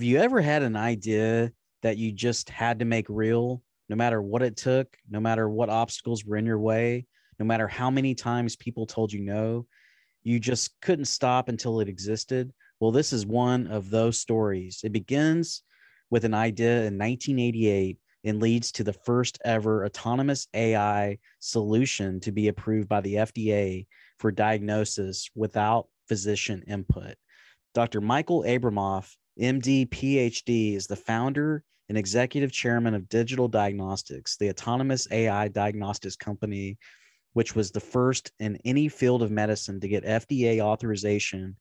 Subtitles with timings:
[0.00, 4.22] Have you ever had an idea that you just had to make real, no matter
[4.22, 7.04] what it took, no matter what obstacles were in your way,
[7.38, 9.66] no matter how many times people told you no?
[10.22, 12.50] You just couldn't stop until it existed.
[12.80, 14.80] Well, this is one of those stories.
[14.84, 15.64] It begins
[16.08, 22.32] with an idea in 1988 and leads to the first ever autonomous AI solution to
[22.32, 23.86] be approved by the FDA
[24.18, 27.16] for diagnosis without physician input.
[27.74, 28.00] Dr.
[28.00, 35.08] Michael Abramoff MD, PhD, is the founder and executive chairman of Digital Diagnostics, the autonomous
[35.10, 36.76] AI diagnostics company,
[37.32, 41.56] which was the first in any field of medicine to get FDA authorization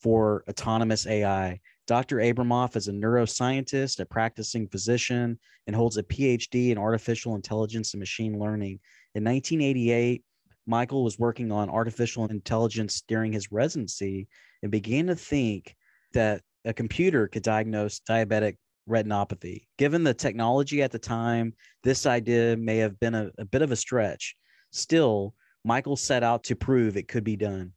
[0.00, 1.60] for autonomous AI.
[1.86, 2.16] Dr.
[2.16, 8.00] Abramoff is a neuroscientist, a practicing physician, and holds a PhD in artificial intelligence and
[8.00, 8.80] machine learning.
[9.14, 10.24] In 1988,
[10.66, 14.26] Michael was working on artificial intelligence during his residency
[14.62, 15.76] and began to think
[16.14, 18.56] that a computer could diagnose diabetic
[18.88, 19.66] retinopathy.
[19.78, 23.70] Given the technology at the time, this idea may have been a, a bit of
[23.70, 24.36] a stretch.
[24.70, 25.34] Still,
[25.64, 27.72] Michael set out to prove it could be done.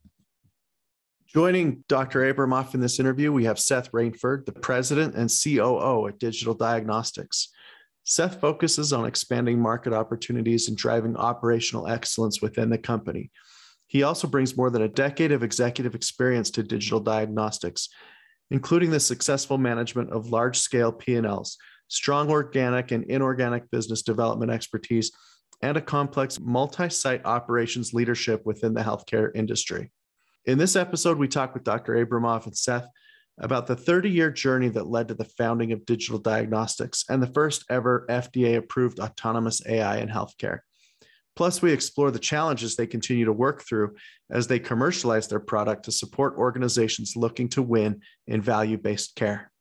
[1.28, 2.32] Joining Dr.
[2.32, 7.48] Abramoff in this interview, we have Seth Rainford, the president and COO at Digital Diagnostics.
[8.04, 13.30] Seth focuses on expanding market opportunities and driving operational excellence within the company.
[13.88, 17.88] He also brings more than a decade of executive experience to digital diagnostics,
[18.50, 21.56] including the successful management of large scale P&Ls,
[21.88, 25.12] strong organic and inorganic business development expertise,
[25.62, 29.90] and a complex multi site operations leadership within the healthcare industry.
[30.44, 31.94] In this episode, we talk with Dr.
[31.94, 32.88] Abramoff and Seth
[33.38, 37.26] about the 30 year journey that led to the founding of Digital Diagnostics and the
[37.26, 40.60] first ever FDA approved autonomous AI in healthcare.
[41.36, 43.94] Plus, we explore the challenges they continue to work through
[44.30, 49.52] as they commercialize their product to support organizations looking to win in value based care.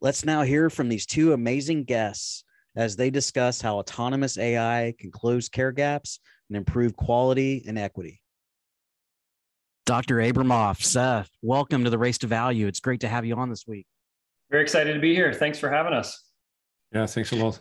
[0.00, 5.10] Let's now hear from these two amazing guests as they discuss how autonomous AI can
[5.10, 6.18] close care gaps
[6.48, 8.22] and improve quality and equity.
[9.84, 10.16] Dr.
[10.16, 12.66] Abramoff, Seth, welcome to the Race to Value.
[12.66, 13.86] It's great to have you on this week.
[14.50, 15.34] Very excited to be here.
[15.34, 16.24] Thanks for having us.
[16.92, 17.60] Yeah, thanks a lot.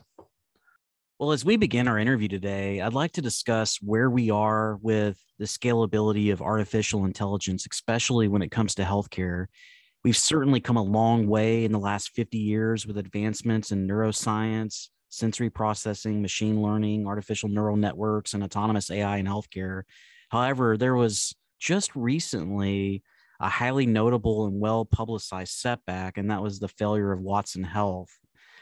[1.19, 5.22] Well, as we begin our interview today, I'd like to discuss where we are with
[5.38, 9.47] the scalability of artificial intelligence, especially when it comes to healthcare.
[10.02, 14.88] We've certainly come a long way in the last 50 years with advancements in neuroscience,
[15.09, 19.81] sensory processing, machine learning, artificial neural networks, and autonomous AI in healthcare.
[20.30, 23.03] However, there was just recently
[23.41, 28.18] a highly notable and well publicized setback, and that was the failure of Watson Health.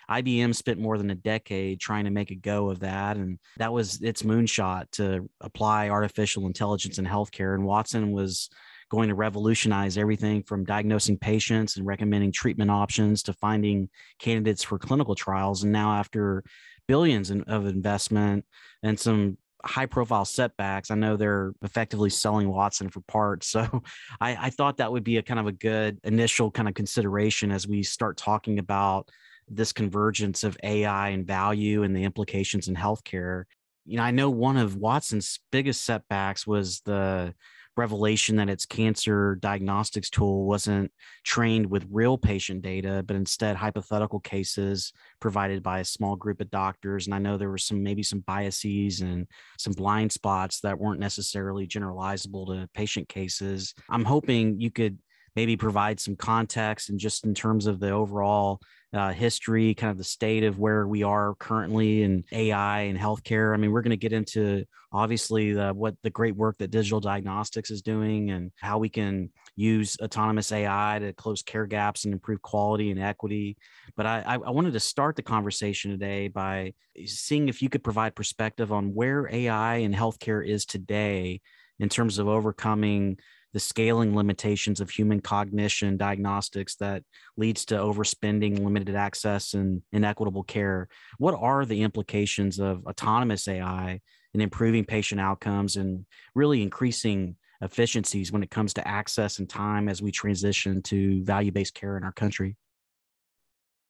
[0.09, 3.17] IBM spent more than a decade trying to make a go of that.
[3.17, 7.55] And that was its moonshot to apply artificial intelligence in healthcare.
[7.55, 8.49] And Watson was
[8.89, 14.79] going to revolutionize everything from diagnosing patients and recommending treatment options to finding candidates for
[14.79, 15.63] clinical trials.
[15.63, 16.43] And now, after
[16.87, 18.45] billions of investment
[18.81, 20.91] and some high profile setbacks.
[20.91, 23.47] I know they're effectively selling Watson for parts.
[23.57, 23.81] So
[24.21, 27.51] I, I, thought that would be a kind of a good initial kind of consideration
[27.51, 29.09] as we start talking about
[29.47, 33.43] this convergence of AI and value and the implications in healthcare.
[33.85, 37.33] You know, I know one of Watson's biggest setbacks was the
[37.77, 40.91] revelation that its cancer diagnostics tool wasn't
[41.23, 44.91] trained with real patient data, but instead hypothetical cases
[45.21, 47.05] provided by a small group of doctors.
[47.05, 49.27] And I know there were some maybe some biases and
[49.57, 53.73] some blind spots that weren't necessarily generalizable to patient cases.
[53.89, 54.97] I'm hoping you could
[55.35, 58.59] maybe provide some context and just in terms of the overall
[58.93, 63.53] uh, history, kind of the state of where we are currently in AI and healthcare.
[63.53, 64.63] I mean, we're going to get into
[64.93, 69.29] obviously the, what the great work that digital diagnostics is doing and how we can
[69.55, 73.57] use autonomous AI to close care gaps and improve quality and equity.
[73.97, 76.73] But I, I wanted to start the conversation today by
[77.05, 81.41] seeing if you could provide perspective on where AI and healthcare is today
[81.79, 83.17] in terms of overcoming
[83.57, 87.01] the scaling limitations of human cognition diagnostics that
[87.37, 90.87] leads to overspending, limited access, and inequitable care.
[91.17, 93.99] What are the implications of autonomous AI
[94.35, 96.05] in improving patient outcomes and
[96.35, 101.51] really increasing efficiencies when it comes to access and time as we transition to value
[101.51, 102.57] based care in our country?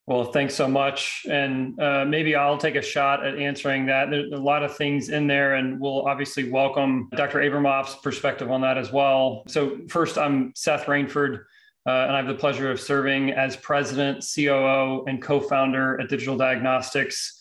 [0.07, 1.25] Well, thanks so much.
[1.29, 4.09] And uh, maybe I'll take a shot at answering that.
[4.09, 7.39] There's a lot of things in there, and we'll obviously welcome Dr.
[7.39, 9.43] Abramoff's perspective on that as well.
[9.47, 11.39] So, first, I'm Seth Rainford,
[11.85, 16.07] uh, and I have the pleasure of serving as president, COO, and co founder at
[16.07, 17.37] Digital Diagnostics.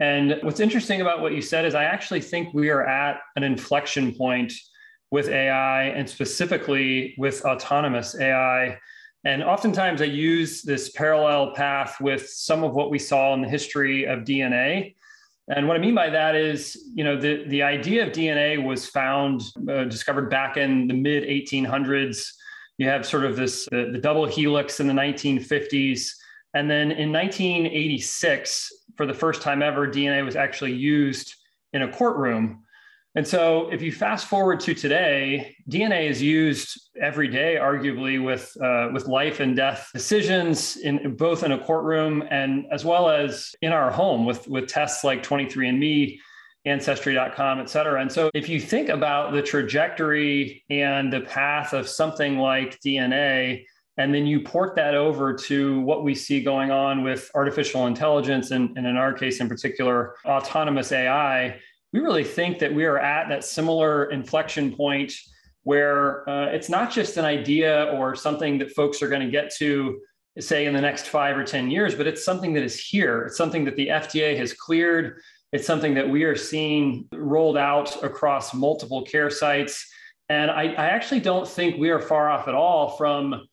[0.00, 3.42] And what's interesting about what you said is I actually think we are at an
[3.42, 4.54] inflection point
[5.10, 8.78] with AI and specifically with autonomous AI.
[9.26, 13.48] And oftentimes I use this parallel path with some of what we saw in the
[13.48, 14.94] history of DNA.
[15.48, 18.86] And what I mean by that is, you know, the, the idea of DNA was
[18.86, 22.24] found, uh, discovered back in the mid 1800s.
[22.78, 26.12] You have sort of this, the, the double helix in the 1950s.
[26.54, 31.34] And then in 1986, for the first time ever, DNA was actually used
[31.72, 32.62] in a courtroom
[33.16, 38.54] and so, if you fast forward to today, DNA is used every day, arguably with
[38.62, 43.54] uh, with life and death decisions in both in a courtroom and as well as
[43.62, 46.18] in our home with with tests like 23andMe,
[46.66, 48.02] Ancestry.com, et cetera.
[48.02, 53.64] And so, if you think about the trajectory and the path of something like DNA,
[53.96, 58.50] and then you port that over to what we see going on with artificial intelligence,
[58.50, 61.58] and, and in our case in particular, autonomous AI
[61.92, 65.12] we really think that we are at that similar inflection point
[65.62, 69.52] where uh, it's not just an idea or something that folks are going to get
[69.56, 70.00] to
[70.38, 73.22] say in the next five or 10 years, but it's something that is here.
[73.22, 75.20] It's something that the FDA has cleared.
[75.52, 79.86] It's something that we are seeing rolled out across multiple care sites.
[80.28, 83.46] And I, I actually don't think we are far off at all from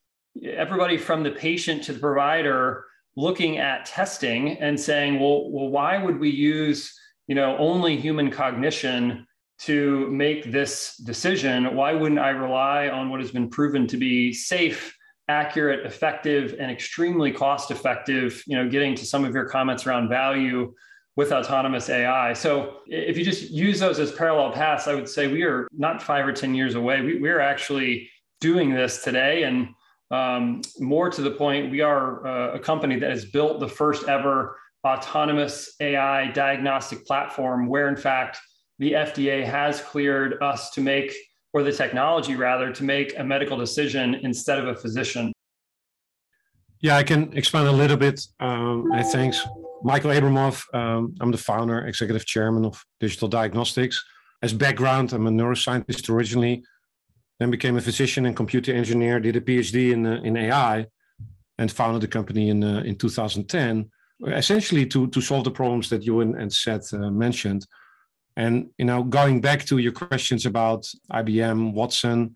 [0.43, 2.85] everybody from the patient to the provider
[3.15, 8.31] looking at testing and saying, well, well why would we use you know only human
[8.31, 9.25] cognition
[9.59, 11.75] to make this decision.
[11.75, 14.95] Why wouldn't i rely on what has been proven to be safe
[15.29, 20.09] accurate effective and extremely cost effective you know getting to some of your comments around
[20.09, 20.73] value
[21.15, 25.31] with autonomous ai so if you just use those as parallel paths i would say
[25.31, 27.01] we are not five or ten years away.
[27.01, 28.09] We, we're actually
[28.43, 29.43] doing this today.
[29.43, 29.69] And
[30.11, 34.07] um, more to the point we are uh, a company that has built the first
[34.07, 38.37] ever autonomous AI diagnostic platform where, in fact,
[38.79, 41.13] the FDA has cleared us to make,
[41.53, 45.31] or the technology rather, to make a medical decision instead of a physician.
[46.81, 48.19] Yeah, I can expand a little bit.
[48.39, 49.45] Um, thanks.
[49.83, 54.03] Michael Abramoff, um, I'm the founder, executive chairman of Digital Diagnostics.
[54.41, 56.63] As background, I'm a neuroscientist originally,
[57.39, 60.87] then became a physician and computer engineer, did a PhD in, uh, in AI,
[61.57, 63.89] and founded the company in, uh, in 2010
[64.27, 67.65] essentially to to solve the problems that you and, and Seth uh, mentioned.
[68.35, 72.35] And you know, going back to your questions about IBM, Watson,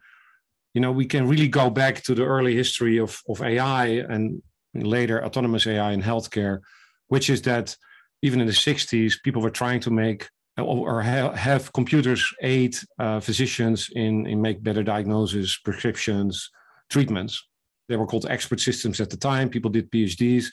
[0.74, 4.41] you know, we can really go back to the early history of of AI and
[4.74, 6.60] later autonomous AI in healthcare,
[7.08, 7.75] which is that
[8.22, 10.27] even in the 60s, people were trying to make
[10.60, 16.50] or have computers aid uh, physicians in, in make better diagnosis, prescriptions,
[16.89, 17.44] treatments.
[17.89, 19.50] They were called expert systems at the time.
[19.50, 20.48] People did PhDs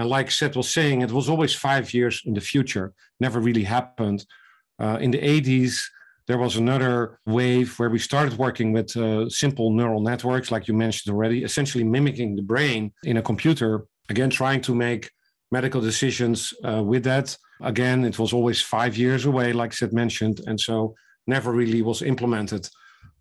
[0.00, 3.64] and like Seth was saying, it was always five years in the future, never really
[3.64, 4.24] happened.
[4.78, 5.78] Uh, in the 80s,
[6.26, 10.72] there was another wave where we started working with uh, simple neural networks, like you
[10.72, 15.10] mentioned already, essentially mimicking the brain in a computer, again, trying to make
[15.52, 17.36] medical decisions uh, with that.
[17.60, 20.94] Again, it was always five years away, like Seth mentioned, and so
[21.26, 22.66] never really was implemented.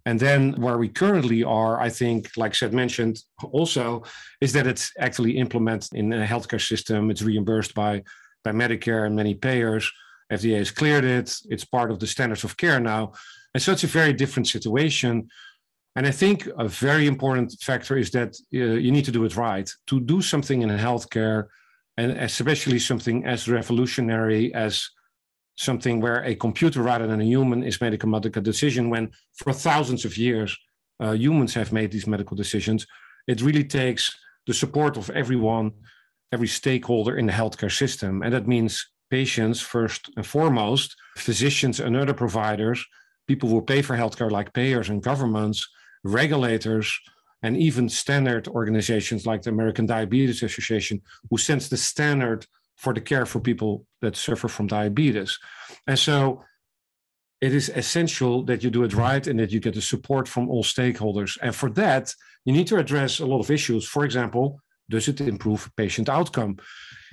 [0.10, 4.02] And then where we currently are, I think, like Seth mentioned also,
[4.42, 7.12] is that it's actually implemented in a healthcare system.
[7.12, 8.02] It's reimbursed by,
[8.44, 9.92] by Medicare and many payers.
[10.34, 11.38] FDA has cleared it.
[11.54, 13.14] It's part of the standards of care now.
[13.54, 15.30] And so it's a very different situation.
[15.96, 19.38] And I think a very important factor is that uh, you need to do it
[19.38, 19.70] right.
[19.92, 21.50] To do something in healthcare,
[21.98, 24.90] and especially something as revolutionary as
[25.60, 29.52] something where a computer rather than a human is making a medical decision, when for
[29.52, 30.58] thousands of years
[31.02, 32.88] uh, humans have made these medical decisions,
[33.28, 34.16] it really takes
[34.48, 35.72] the support of everyone,
[36.32, 38.24] every stakeholder in the healthcare system.
[38.24, 42.86] And that means patients first and foremost, physicians and other providers,
[43.28, 45.68] people who pay for healthcare like payers and governments,
[46.06, 46.98] regulators,
[47.44, 52.46] and even standard organizations like the American Diabetes Association, who sets the standard
[52.80, 55.38] for the care for people that suffer from diabetes.
[55.86, 56.44] And so
[57.42, 60.50] it is essential that you do it right and that you get the support from
[60.50, 61.38] all stakeholders.
[61.42, 63.86] And for that, you need to address a lot of issues.
[63.86, 66.58] For example, does it improve patient outcome?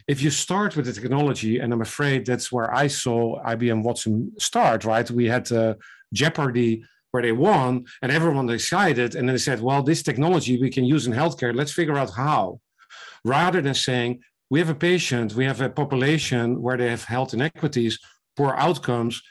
[0.07, 4.33] If you start with the technology, and I'm afraid that's where I saw IBM Watson
[4.39, 5.11] start, right?
[5.11, 5.75] We had uh,
[6.13, 10.71] Jeopardy where they won and everyone decided, and then they said, well, this technology we
[10.71, 12.61] can use in healthcare, let's figure out how.
[13.25, 14.21] Rather than saying,
[14.51, 17.99] we have a patient, we have a population where they have health inequities,
[18.37, 19.23] poor outcomes,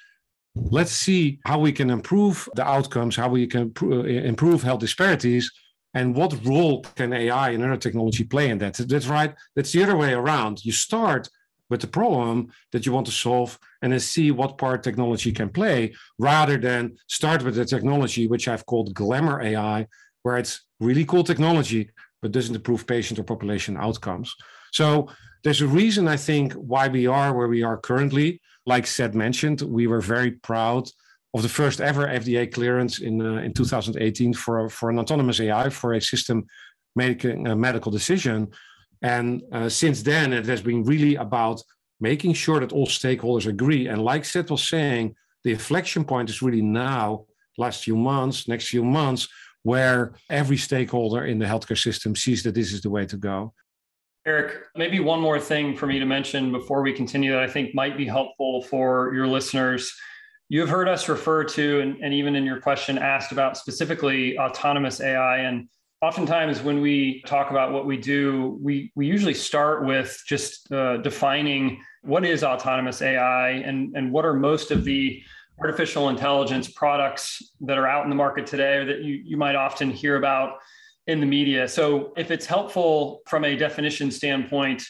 [0.55, 5.51] let's see how we can improve the outcomes, how we can uh, improve health disparities,
[5.93, 8.73] and what role can AI and other technology play in that.
[8.73, 9.33] That's right.
[9.55, 10.63] That's the other way around.
[10.65, 11.29] You start
[11.69, 15.49] with the problem that you want to solve and then see what part technology can
[15.49, 19.87] play rather than start with the technology, which I've called glamour AI,
[20.23, 21.89] where it's really cool technology,
[22.21, 24.35] but doesn't improve patient or population outcomes.
[24.79, 25.07] So
[25.43, 29.61] there's a reason I think why we are where we are currently like Seth mentioned,
[29.61, 30.89] we were very proud
[31.33, 35.69] of the first ever FDA clearance in uh, in 2018 for for an autonomous AI
[35.69, 36.45] for a system
[36.95, 38.47] making a medical decision.
[39.01, 41.61] And uh, since then, it has been really about
[41.99, 43.87] making sure that all stakeholders agree.
[43.87, 47.25] And like Seth was saying, the inflection point is really now,
[47.57, 49.27] last few months, next few months,
[49.63, 53.53] where every stakeholder in the healthcare system sees that this is the way to go.
[54.27, 57.75] Eric, maybe one more thing for me to mention before we continue that I think
[57.75, 59.95] might be helpful for your listeners.
[60.49, 64.37] You have heard us refer to, and, and, even in your question, asked about specifically
[64.39, 65.39] autonomous AI.
[65.39, 65.69] And
[66.01, 70.97] oftentimes, when we talk about what we do, we, we usually start with just uh,
[70.97, 75.21] defining what is autonomous AI and, and what are most of the
[75.59, 79.55] artificial intelligence products that are out in the market today or that you, you might
[79.55, 80.57] often hear about
[81.07, 81.67] in the media.
[81.67, 84.83] So, if it's helpful from a definition standpoint,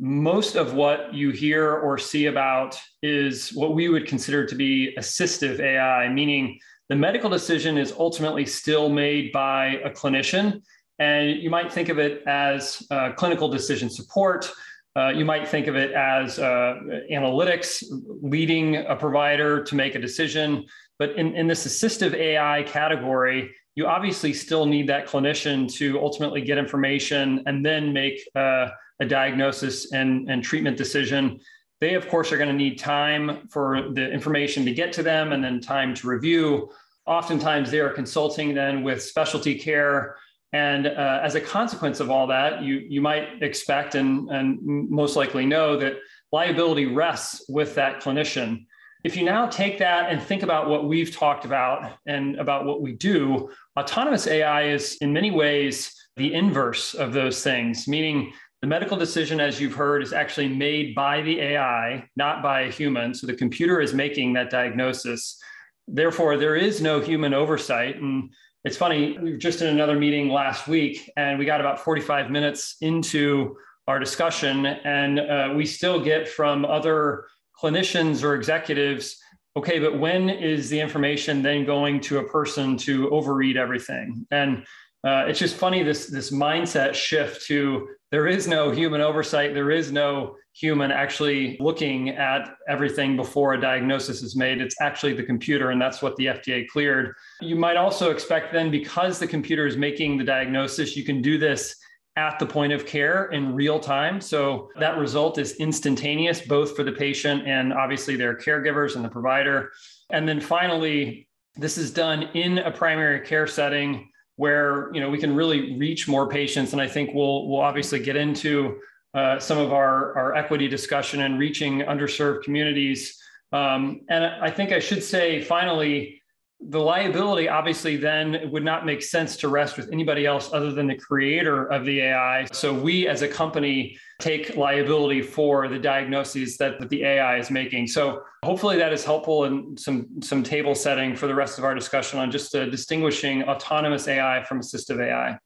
[0.00, 4.94] most of what you hear or see about is what we would consider to be
[4.98, 10.62] assistive AI, meaning the medical decision is ultimately still made by a clinician.
[10.98, 14.50] And you might think of it as uh, clinical decision support.
[14.96, 16.74] Uh, you might think of it as uh,
[17.12, 17.84] analytics,
[18.22, 20.64] leading a provider to make a decision.
[20.98, 26.42] But in, in this assistive AI category, you obviously still need that clinician to ultimately
[26.42, 28.68] get information and then make uh,
[29.00, 31.40] a diagnosis and, and treatment decision.
[31.80, 35.32] They, of course, are going to need time for the information to get to them
[35.32, 36.70] and then time to review.
[37.06, 40.16] Oftentimes, they are consulting then with specialty care.
[40.52, 44.58] And uh, as a consequence of all that, you, you might expect and, and
[44.90, 45.94] most likely know that
[46.32, 48.66] liability rests with that clinician.
[49.02, 52.82] If you now take that and think about what we've talked about and about what
[52.82, 58.66] we do, autonomous AI is in many ways the inverse of those things, meaning the
[58.66, 63.14] medical decision, as you've heard, is actually made by the AI, not by a human.
[63.14, 65.40] So the computer is making that diagnosis.
[65.88, 67.96] Therefore, there is no human oversight.
[67.96, 68.30] And
[68.66, 72.30] it's funny, we were just in another meeting last week, and we got about 45
[72.30, 73.56] minutes into
[73.88, 77.24] our discussion, and uh, we still get from other
[77.60, 79.16] clinicians or executives
[79.56, 84.26] okay but when is the information then going to a person to overread everything?
[84.30, 84.64] And
[85.02, 89.70] uh, it's just funny this this mindset shift to there is no human oversight there
[89.70, 94.60] is no human actually looking at everything before a diagnosis is made.
[94.60, 97.14] It's actually the computer and that's what the fda cleared.
[97.40, 101.38] You might also expect then because the computer is making the diagnosis you can do
[101.38, 101.76] this
[102.20, 104.20] at the point of care in real time.
[104.20, 109.08] So that result is instantaneous, both for the patient and obviously their caregivers and the
[109.08, 109.70] provider.
[110.10, 115.18] And then finally, this is done in a primary care setting where you know we
[115.18, 116.72] can really reach more patients.
[116.72, 118.78] And I think we'll we'll obviously get into
[119.14, 123.18] uh, some of our, our equity discussion and reaching underserved communities.
[123.52, 126.19] Um, and I think I should say finally,
[126.68, 130.86] the liability obviously then would not make sense to rest with anybody else other than
[130.86, 132.46] the creator of the AI.
[132.52, 137.50] So we as a company take liability for the diagnoses that, that the AI is
[137.50, 137.86] making.
[137.86, 141.74] So hopefully that is helpful in some some table setting for the rest of our
[141.74, 145.38] discussion on just uh, distinguishing autonomous AI from assistive AI.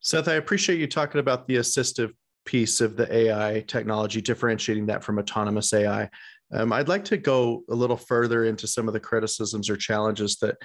[0.00, 2.12] Seth, I appreciate you talking about the assistive
[2.46, 6.08] piece of the AI technology, differentiating that from autonomous AI.
[6.52, 10.36] Um, I'd like to go a little further into some of the criticisms or challenges
[10.36, 10.56] that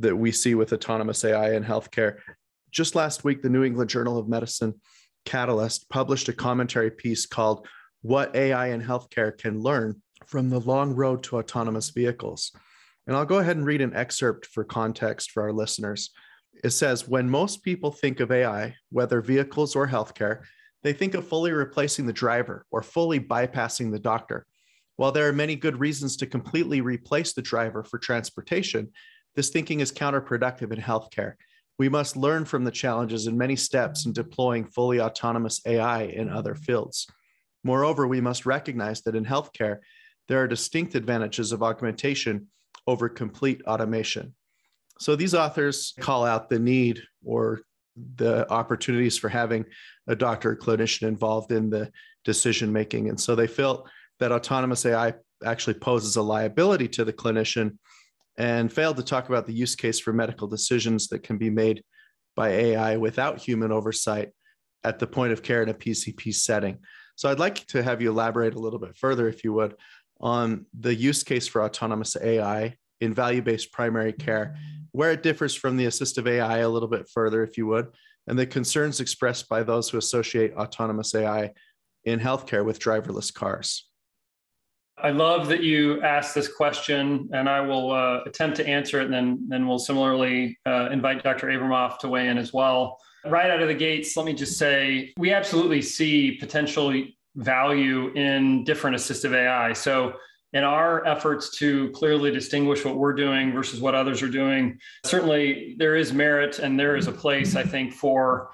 [0.00, 2.18] that we see with autonomous AI in healthcare.
[2.72, 4.74] Just last week, the New England Journal of Medicine
[5.24, 7.66] Catalyst published a commentary piece called
[8.02, 12.52] "What AI in Healthcare Can Learn from the Long Road to Autonomous Vehicles."
[13.06, 16.10] And I'll go ahead and read an excerpt for context for our listeners.
[16.62, 20.44] It says, when most people think of AI, whether vehicles or healthcare,
[20.82, 24.46] they think of fully replacing the driver or fully bypassing the doctor.
[24.96, 28.90] While there are many good reasons to completely replace the driver for transportation,
[29.34, 31.34] this thinking is counterproductive in healthcare.
[31.78, 36.28] We must learn from the challenges and many steps in deploying fully autonomous AI in
[36.28, 37.08] other fields.
[37.64, 39.78] Moreover, we must recognize that in healthcare,
[40.28, 42.46] there are distinct advantages of augmentation
[42.86, 44.34] over complete automation.
[45.00, 47.62] So these authors call out the need or
[48.16, 49.64] the opportunities for having
[50.06, 51.90] a doctor or clinician involved in the
[52.24, 53.08] decision making.
[53.08, 53.88] And so they felt
[54.20, 57.76] that autonomous AI actually poses a liability to the clinician
[58.36, 61.82] and failed to talk about the use case for medical decisions that can be made
[62.34, 64.30] by AI without human oversight
[64.82, 66.78] at the point of care in a PCP setting.
[67.16, 69.76] So I'd like to have you elaborate a little bit further, if you would,
[70.20, 74.56] on the use case for autonomous AI in value based primary care,
[74.92, 77.88] where it differs from the assistive AI a little bit further, if you would,
[78.26, 81.52] and the concerns expressed by those who associate autonomous AI
[82.04, 83.88] in healthcare with driverless cars.
[84.98, 89.06] I love that you asked this question, and I will uh, attempt to answer it,
[89.06, 91.48] and then, then we'll similarly uh, invite Dr.
[91.48, 92.98] Abramoff to weigh in as well.
[93.26, 96.94] Right out of the gates, let me just say we absolutely see potential
[97.34, 99.72] value in different assistive AI.
[99.72, 100.14] So,
[100.52, 105.74] in our efforts to clearly distinguish what we're doing versus what others are doing, certainly
[105.78, 108.50] there is merit and there is a place, I think, for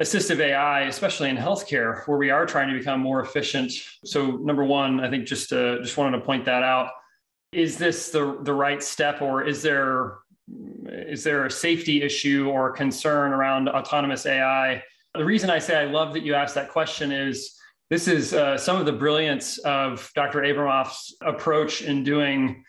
[0.00, 3.70] assistive AI, especially in healthcare, where we are trying to become more efficient.
[4.04, 6.90] So, number one, I think just uh, just wanted to point that out.
[7.52, 10.18] Is this the the right step, or is there
[10.86, 14.82] is there a safety issue or concern around autonomous AI?
[15.14, 17.56] The reason I say I love that you asked that question is
[17.90, 20.40] this is uh, some of the brilliance of Dr.
[20.40, 22.64] Abramoff's approach in doing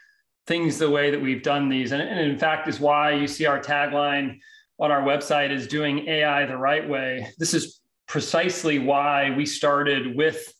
[0.47, 3.45] things the way that we've done these, and, and in fact is why you see
[3.45, 4.39] our tagline
[4.81, 7.27] on our website is doing AI the right way.
[7.37, 10.51] This is precisely why we started with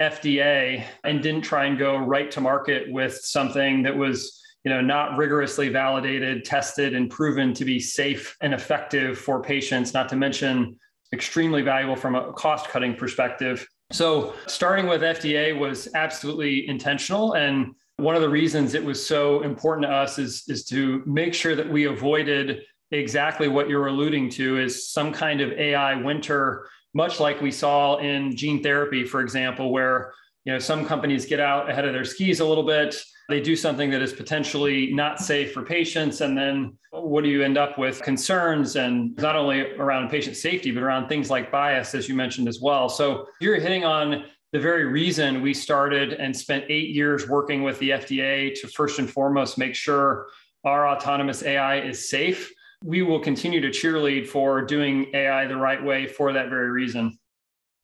[0.00, 4.80] FDA and didn't try and go right to market with something that was you know
[4.80, 10.16] not rigorously validated tested and proven to be safe and effective for patients not to
[10.16, 10.76] mention
[11.12, 17.74] extremely valuable from a cost cutting perspective so starting with FDA was absolutely intentional and
[17.98, 21.54] one of the reasons it was so important to us is is to make sure
[21.54, 22.62] that we avoided
[22.98, 27.96] exactly what you're alluding to is some kind of AI winter, much like we saw
[27.98, 30.12] in gene therapy, for example, where
[30.44, 32.96] you know some companies get out ahead of their skis a little bit.
[33.28, 37.42] They do something that is potentially not safe for patients, and then what do you
[37.42, 38.02] end up with?
[38.02, 42.48] Concerns, and not only around patient safety, but around things like bias, as you mentioned
[42.48, 42.88] as well.
[42.88, 47.78] So you're hitting on the very reason we started and spent eight years working with
[47.80, 50.26] the FDA to first and foremost make sure
[50.64, 52.52] our autonomous AI is safe
[52.84, 57.18] we will continue to cheerlead for doing AI the right way for that very reason.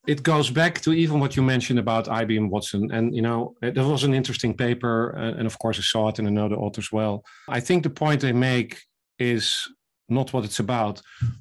[0.07, 2.91] It goes back to even what you mentioned about IBM Watson.
[2.93, 5.15] And, you know, it was an interesting paper.
[5.17, 7.25] Uh, and of course, I saw it and I know the authors well.
[7.49, 8.83] I think the point they make
[9.19, 9.67] is
[10.09, 11.01] not what it's about.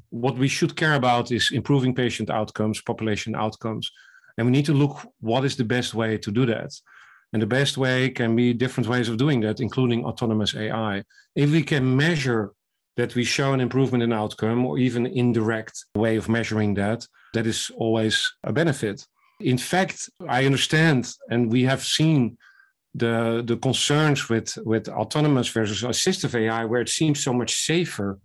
[0.09, 3.91] What we should care about is improving patient outcomes, population outcomes.
[4.37, 6.71] And we need to look what is the best way to do that.
[7.33, 11.03] And the best way can be different ways of doing that, including autonomous AI.
[11.35, 12.53] If we can measure
[12.97, 17.47] that we show an improvement in outcome or even indirect way of measuring that, that
[17.47, 19.05] is always a benefit.
[19.39, 22.37] In fact, I understand, and we have seen
[22.93, 28.19] the, the concerns with, with autonomous versus assistive AI, where it seems so much safer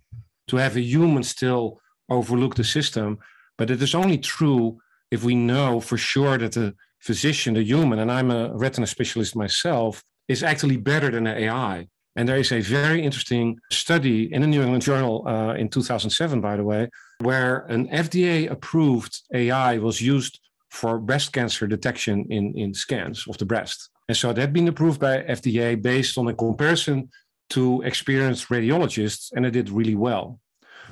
[0.49, 3.19] to have a human still overlook the system.
[3.57, 4.79] But it is only true
[5.11, 9.37] if we know for sure that the physician, the human, and I'm a retina specialist
[9.37, 11.87] myself, is actually better than the AI.
[12.17, 16.41] And there is a very interesting study in the New England Journal uh, in 2007,
[16.41, 16.89] by the way,
[17.21, 20.39] where an FDA approved AI was used
[20.71, 23.91] for breast cancer detection in, in scans of the breast.
[24.09, 27.11] And so that had been approved by FDA based on a comparison
[27.51, 30.41] to experienced radiologists, and it did really well.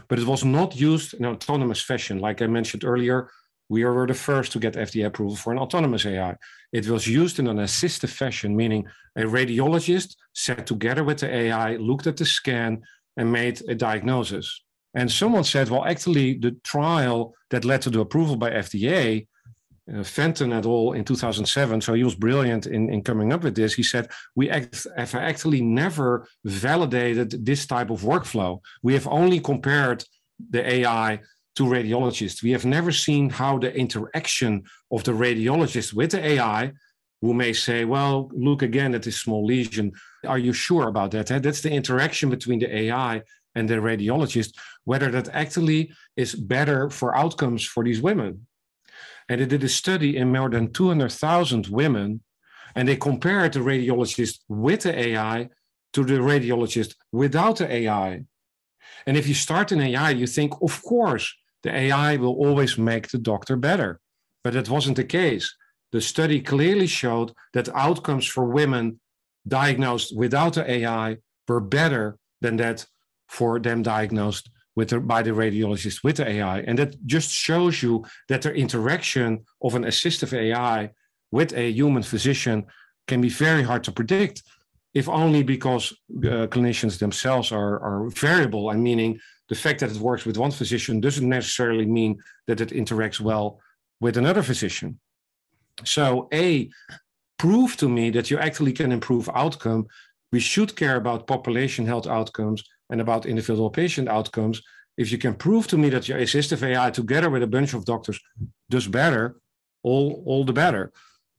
[0.09, 2.19] But it was not used in an autonomous fashion.
[2.19, 3.29] Like I mentioned earlier,
[3.73, 6.37] we were the first to get FDA approval for an autonomous AI.
[6.73, 8.85] It was used in an assistive fashion, meaning
[9.17, 12.83] a radiologist sat together with the AI, looked at the scan,
[13.17, 14.47] and made a diagnosis.
[14.95, 19.27] And someone said, well, actually, the trial that led to the approval by FDA,
[19.91, 20.93] uh, Fenton et al.
[20.93, 23.73] in 2007, so he was brilliant in, in coming up with this.
[23.73, 28.61] He said, We have actually never validated this type of workflow.
[28.83, 30.05] We have only compared
[30.51, 31.21] the AI
[31.57, 32.43] to radiologists.
[32.43, 36.73] We have never seen how the interaction of the radiologist with the AI,
[37.21, 39.93] who may say, Well, look again at this small lesion.
[40.27, 41.31] Are you sure about that?
[41.31, 41.39] Eh?
[41.39, 43.23] That's the interaction between the AI
[43.55, 48.47] and the radiologist, whether that actually is better for outcomes for these women.
[49.29, 52.23] And they did a study in more than 200,000 women,
[52.75, 55.51] and they compared the radiologist with the AI
[55.93, 58.25] to the radiologist without the AI.
[59.07, 63.09] And if you start an AI, you think, of course, the AI will always make
[63.09, 64.01] the doctor better.
[64.45, 65.55] But that wasn't the case.
[65.93, 69.01] The study clearly showed that outcomes for women
[69.47, 72.87] diagnosed without the AI were better than that
[73.29, 76.61] for them diagnosed with the, by the radiologist with the AI.
[76.61, 80.91] And that just shows you that the interaction of an assistive AI
[81.31, 82.65] with a human physician
[83.07, 84.43] can be very hard to predict,
[84.95, 88.71] if only because uh, clinicians themselves are, are variable.
[88.71, 89.19] And meaning
[89.53, 92.13] the fact that it works with one physician doesn't necessarily mean
[92.47, 93.61] that it interacts well
[94.01, 94.99] with another physician.
[95.85, 96.71] So, A,
[97.39, 99.89] prove to me that you actually can improve outcome.
[100.35, 104.63] We should care about population health outcomes and about individual patient outcomes.
[104.97, 107.85] If you can prove to me that your assistive AI, together with a bunch of
[107.85, 108.19] doctors,
[108.71, 109.37] does better,
[109.83, 110.93] all, all the better.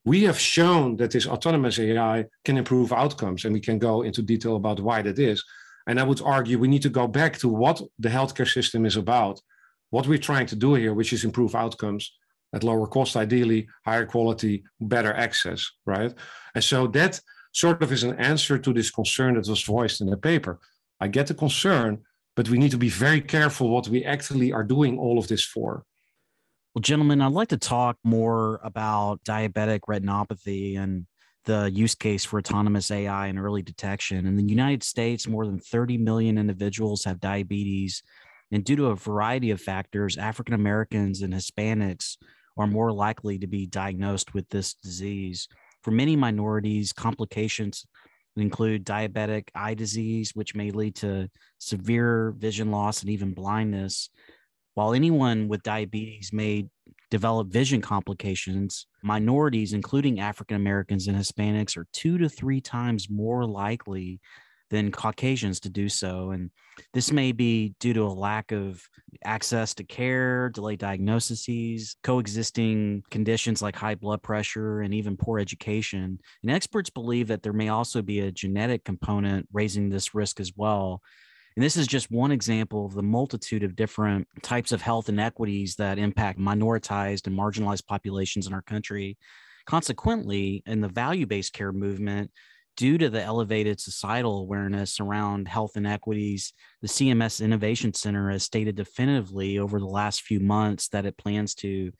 [0.05, 4.21] We have shown that this autonomous AI can improve outcomes, and we can go into
[4.21, 5.43] detail about why that is.
[5.87, 8.95] And I would argue we need to go back to what the healthcare system is
[8.95, 9.41] about,
[9.89, 12.11] what we're trying to do here, which is improve outcomes
[12.53, 16.13] at lower cost, ideally, higher quality, better access, right?
[16.55, 17.19] And so that
[17.51, 20.59] sort of is an answer to this concern that was voiced in the paper.
[20.99, 22.01] I get the concern,
[22.35, 25.43] but we need to be very careful what we actually are doing all of this
[25.43, 25.83] for.
[26.73, 31.05] Well, gentlemen, I'd like to talk more about diabetic retinopathy and
[31.45, 34.25] the use case for autonomous AI and early detection.
[34.25, 38.03] In the United States, more than 30 million individuals have diabetes.
[38.51, 42.17] And due to a variety of factors, African Americans and Hispanics
[42.57, 45.47] are more likely to be diagnosed with this disease.
[45.81, 47.85] For many minorities, complications
[48.37, 54.09] include diabetic eye disease, which may lead to severe vision loss and even blindness.
[54.75, 56.67] While anyone with diabetes may
[57.13, 63.45] develop vision complications, minorities, including African Americans and Hispanics, are two to three times more
[63.45, 64.19] likely
[64.71, 66.31] than Caucasians to do so.
[66.31, 66.49] And
[66.91, 68.81] this may be due to a lack of
[69.23, 76.17] access to care, delayed diagnoses, coexisting conditions like high blood pressure, and even poor education.
[76.41, 80.51] And experts believe that there may also be a genetic component raising this risk as
[80.55, 81.03] well.
[81.55, 85.75] And this is just one example of the multitude of different types of health inequities
[85.75, 89.17] that impact minoritized and marginalized populations in our country.
[89.65, 92.31] Consequently, in the value based care movement,
[92.75, 98.75] due to the elevated societal awareness around health inequities, the CMS Innovation Center has stated
[98.75, 101.91] definitively over the last few months that it plans to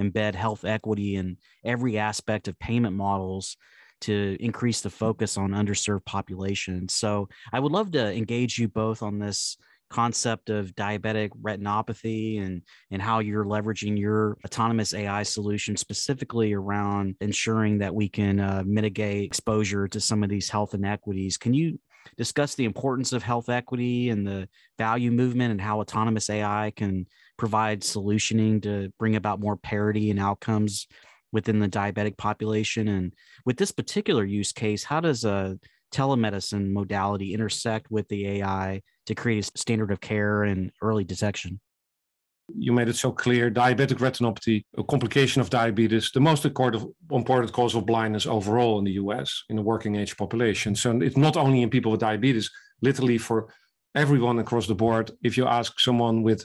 [0.00, 3.56] embed health equity in every aspect of payment models
[4.02, 6.94] to increase the focus on underserved populations.
[6.94, 9.56] So I would love to engage you both on this
[9.88, 17.14] concept of diabetic retinopathy and and how you're leveraging your autonomous AI solution specifically around
[17.20, 21.36] ensuring that we can uh, mitigate exposure to some of these health inequities.
[21.36, 21.78] Can you
[22.16, 27.06] discuss the importance of health equity and the value movement and how autonomous AI can
[27.36, 30.86] provide solutioning to bring about more parity and outcomes
[31.32, 32.88] within the diabetic population?
[32.88, 33.12] And
[33.44, 35.58] with this particular use case, how does a
[35.92, 41.60] telemedicine modality intersect with the AI to create a standard of care and early detection?
[42.54, 47.74] You made it so clear diabetic retinopathy, a complication of diabetes, the most important cause
[47.74, 50.76] of blindness overall in the US in the working age population.
[50.76, 52.50] So it's not only in people with diabetes,
[52.82, 53.48] literally for
[53.96, 55.10] everyone across the board.
[55.24, 56.44] If you ask someone with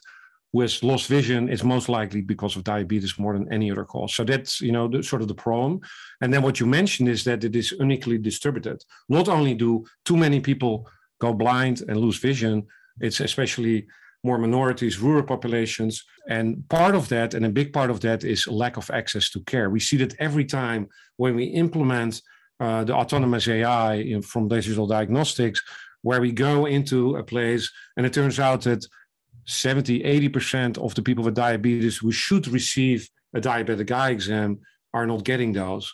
[0.59, 4.13] has lost vision, it's most likely because of diabetes more than any other cause.
[4.13, 5.79] So that's you know the, sort of the problem.
[6.21, 8.83] And then what you mentioned is that it is unequally distributed.
[9.07, 12.67] Not only do too many people go blind and lose vision,
[12.99, 13.87] it's especially
[14.23, 16.03] more minorities, rural populations.
[16.27, 19.39] And part of that, and a big part of that, is lack of access to
[19.41, 19.69] care.
[19.69, 22.21] We see that every time when we implement
[22.59, 25.61] uh, the autonomous AI from digital diagnostics,
[26.03, 28.85] where we go into a place and it turns out that
[29.45, 34.59] 70, 80% of the people with diabetes who should receive a diabetic eye exam
[34.93, 35.91] are not getting those.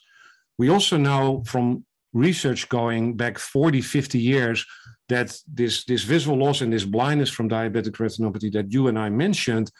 [0.57, 4.65] We also know from research going back 40, 50 years
[5.09, 9.09] that this, this visual loss and this blindness from diabetic retinopathy that you and I
[9.09, 9.71] mentioned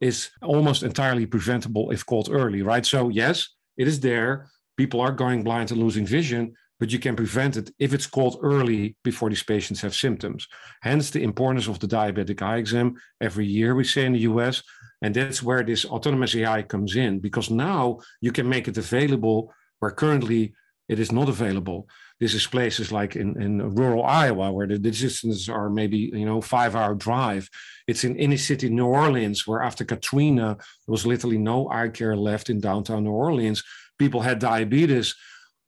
[0.00, 2.84] is almost entirely preventable if caught early, right?
[2.84, 4.50] So, yes, it is there.
[4.76, 8.38] People are going blind and losing vision, but you can prevent it if it's caught
[8.42, 10.48] early before these patients have symptoms.
[10.82, 14.62] Hence the importance of the diabetic eye exam every year, we say in the US.
[15.02, 19.52] And that's where this autonomous AI comes in, because now you can make it available
[19.78, 20.54] where currently
[20.88, 21.88] it is not available.
[22.20, 26.40] This is places like in, in rural Iowa where the distances are maybe you know
[26.40, 27.48] five hour drive.
[27.88, 32.16] It's in inner city New Orleans where after Katrina there was literally no eye care
[32.16, 33.62] left in downtown New Orleans.
[33.98, 35.14] People had diabetes,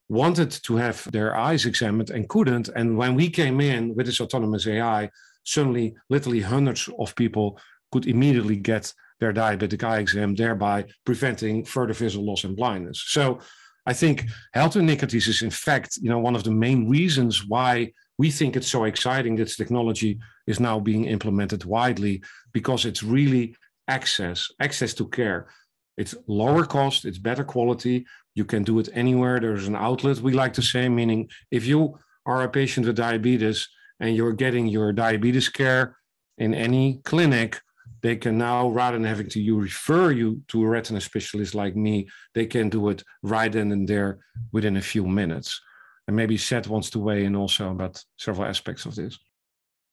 [0.08, 2.68] wanted to have their eyes examined and couldn't.
[2.68, 5.10] And when we came in with this autonomous AI,
[5.44, 7.58] suddenly literally hundreds of people
[7.92, 13.02] could immediately get their diabetic eye exam, thereby preventing further visual loss and blindness.
[13.06, 13.40] So
[13.86, 17.92] I think health inequities is in fact, you know, one of the main reasons why
[18.18, 23.54] we think it's so exciting that technology is now being implemented widely because it's really
[23.88, 25.48] access, access to care.
[25.96, 28.06] It's lower cost, it's better quality.
[28.34, 29.40] You can do it anywhere.
[29.40, 33.68] There's an outlet, we like to say, meaning if you are a patient with diabetes
[34.00, 35.96] and you're getting your diabetes care
[36.36, 37.60] in any clinic,
[38.02, 41.76] they can now, rather than having to you refer you to a retina specialist like
[41.76, 44.18] me, they can do it right then and there
[44.52, 45.60] within a few minutes.
[46.06, 49.18] And maybe Seth wants to weigh in also about several aspects of this.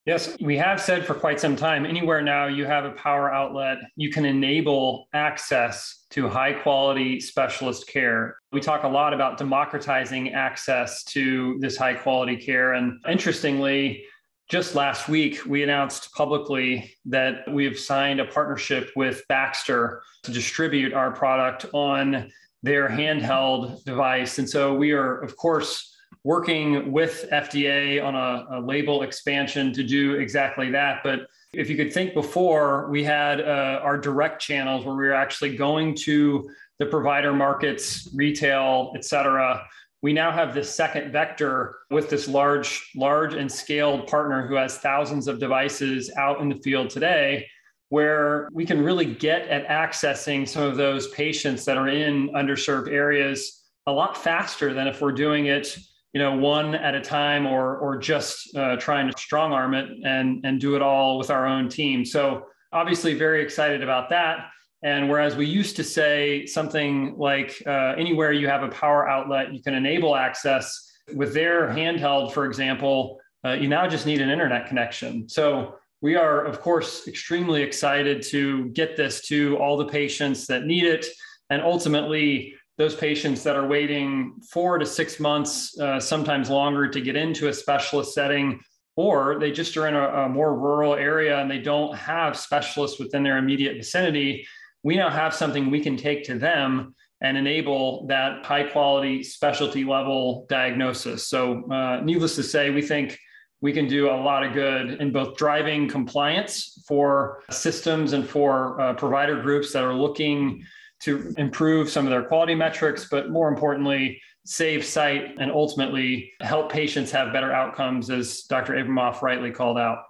[0.06, 3.78] Yes, we have said for quite some time anywhere now you have a power outlet,
[3.96, 8.36] you can enable access to high quality specialist care.
[8.52, 12.74] We talk a lot about democratizing access to this high quality care.
[12.74, 14.04] And interestingly,
[14.50, 20.30] just last week, we announced publicly that we have signed a partnership with Baxter to
[20.30, 22.30] distribute our product on
[22.62, 24.38] their handheld device.
[24.38, 25.93] And so we are, of course,
[26.24, 31.02] working with FDA on a, a label expansion to do exactly that.
[31.04, 35.12] But if you could think before, we had uh, our direct channels where we were
[35.12, 39.64] actually going to the provider markets, retail, et cetera,
[40.02, 44.78] we now have this second vector with this large, large and scaled partner who has
[44.78, 47.46] thousands of devices out in the field today,
[47.90, 52.90] where we can really get at accessing some of those patients that are in underserved
[52.90, 55.78] areas a lot faster than if we're doing it
[56.14, 59.90] you know one at a time or or just uh, trying to strong arm it
[60.04, 64.46] and and do it all with our own team so obviously very excited about that
[64.84, 69.52] and whereas we used to say something like uh, anywhere you have a power outlet,
[69.54, 70.92] you can enable access.
[71.14, 75.26] With their handheld, for example, uh, you now just need an internet connection.
[75.28, 80.64] So we are, of course, extremely excited to get this to all the patients that
[80.64, 81.06] need it.
[81.48, 87.00] And ultimately, those patients that are waiting four to six months, uh, sometimes longer, to
[87.00, 88.60] get into a specialist setting,
[88.96, 92.98] or they just are in a, a more rural area and they don't have specialists
[92.98, 94.46] within their immediate vicinity
[94.84, 99.82] we now have something we can take to them and enable that high quality specialty
[99.82, 101.26] level diagnosis.
[101.26, 103.18] So, uh, needless to say, we think
[103.62, 108.78] we can do a lot of good in both driving compliance for systems and for
[108.78, 110.62] uh, provider groups that are looking
[111.00, 116.70] to improve some of their quality metrics, but more importantly, save sight and ultimately help
[116.70, 118.74] patients have better outcomes, as Dr.
[118.74, 120.04] Abramoff rightly called out.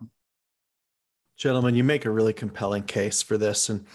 [1.37, 3.69] Gentlemen, you make a really compelling case for this.
[3.69, 3.87] And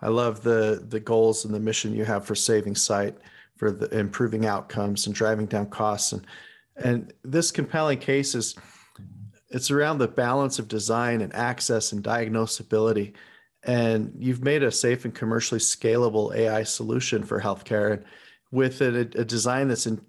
[0.00, 3.16] I love the the goals and the mission you have for saving sight,
[3.56, 6.12] for the improving outcomes and driving down costs.
[6.12, 6.26] And
[6.76, 8.56] and this compelling case is
[9.50, 13.14] it's around the balance of design and access and diagnosability.
[13.64, 18.04] And you've made a safe and commercially scalable AI solution for healthcare
[18.50, 20.00] with a, a design that's in,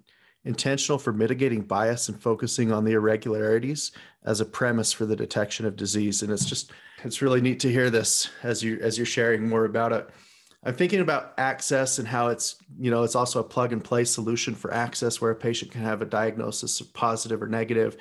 [0.44, 3.92] intentional for mitigating bias and focusing on the irregularities
[4.24, 6.22] as a premise for the detection of disease.
[6.22, 6.72] And it's just
[7.04, 10.08] it's really neat to hear this as you as you're sharing more about it.
[10.62, 14.04] I'm thinking about access and how it's you know it's also a plug and play
[14.04, 17.96] solution for access where a patient can have a diagnosis of positive or negative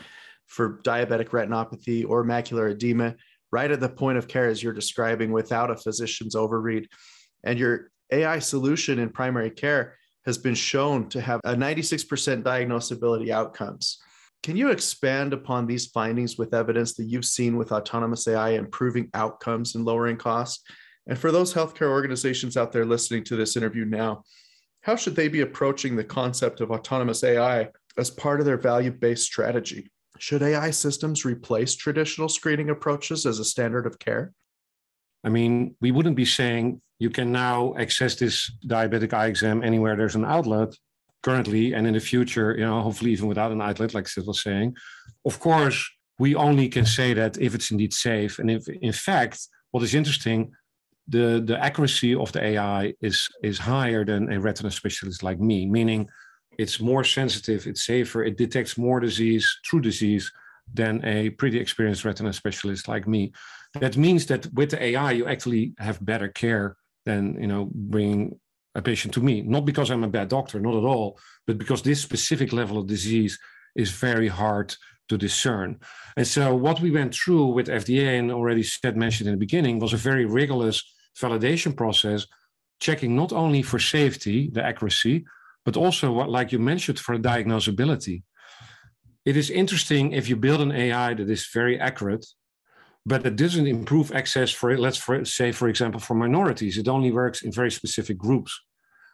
[0.45, 3.15] for diabetic retinopathy or macular edema
[3.51, 6.85] right at the point of care as you're describing without a physician's overread.
[7.43, 13.29] And your AI solution in primary care has been shown to have a 96% diagnosability
[13.29, 13.99] outcomes.
[14.43, 19.09] Can you expand upon these findings with evidence that you've seen with autonomous AI improving
[19.13, 20.63] outcomes and lowering costs?
[21.07, 24.23] And for those healthcare organizations out there listening to this interview now,
[24.81, 28.91] how should they be approaching the concept of autonomous AI as part of their value
[28.91, 29.91] based strategy?
[30.19, 34.34] Should AI systems replace traditional screening approaches as a standard of care?
[35.23, 39.95] I mean, we wouldn't be saying you can now access this diabetic eye exam anywhere
[39.95, 40.75] there's an outlet
[41.23, 44.43] currently and in the future, you know, hopefully even without an outlet, like Seth was
[44.43, 44.75] saying.
[45.25, 48.39] Of course, we only can say that if it's indeed safe.
[48.39, 49.39] And if in fact,
[49.71, 50.51] what is interesting,
[51.08, 55.65] the, the accuracy of the AI is, is higher than a retina specialist like me,
[55.65, 56.10] meaning
[56.60, 60.30] it's more sensitive, it's safer, it detects more disease, true disease,
[60.74, 63.32] than a pretty experienced retina specialist like me.
[63.80, 68.38] That means that with the AI, you actually have better care than you know bringing
[68.76, 69.41] a patient to me.
[69.41, 71.17] Not because I'm a bad doctor, not at all,
[71.48, 73.39] but because this specific level of disease
[73.76, 74.76] is very hard
[75.08, 75.80] to discern.
[76.17, 79.80] And so what we went through with FDA and already Seth mentioned in the beginning
[79.80, 80.84] was a very rigorous
[81.17, 82.28] validation process,
[82.82, 85.26] checking not only for safety, the accuracy,
[85.69, 88.23] but also what, like you mentioned, for diagnosability.
[89.23, 92.25] It is interesting if you build an AI that is very accurate,
[93.05, 96.79] but it doesn't improve access for, let's for, say, for example, for minorities.
[96.79, 98.51] It only works in very specific groups.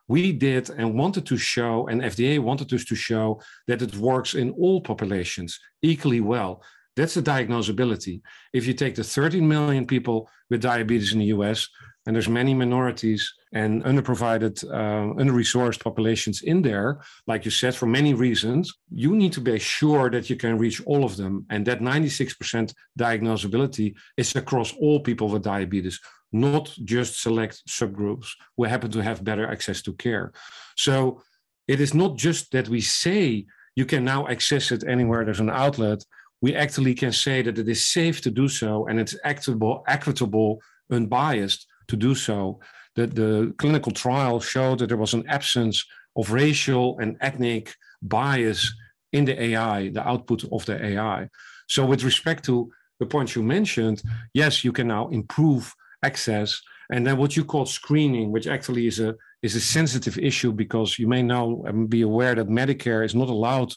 [0.08, 4.34] We did and wanted to show, and FDA wanted us to show that it works
[4.34, 6.64] in all populations equally well.
[6.96, 8.22] That's the diagnosability.
[8.54, 11.68] If you take the 13 million people with diabetes in the US,
[12.06, 17.88] and there's many minorities and underprovided, uh, under-resourced populations in there, like you said, for
[17.88, 21.46] many reasons, you need to be sure that you can reach all of them.
[21.50, 26.00] And that 96% diagnosability is across all people with diabetes,
[26.32, 30.32] not just select subgroups who happen to have better access to care.
[30.76, 31.24] So
[31.68, 35.50] it is not just that we say you can now access it anywhere there's an
[35.50, 36.04] outlet.
[36.42, 40.62] We actually can say that it is safe to do so and it's actable, equitable,
[40.92, 42.60] unbiased to do so.
[42.96, 48.74] The, the clinical trial showed that there was an absence of racial and ethnic bias
[49.12, 51.30] in the AI, the output of the AI.
[51.68, 54.02] So, with respect to the points you mentioned,
[54.34, 56.62] yes, you can now improve access.
[56.92, 60.98] And then what you call screening, which actually is a is a sensitive issue because
[60.98, 63.72] you may know and um, be aware that Medicare is not allowed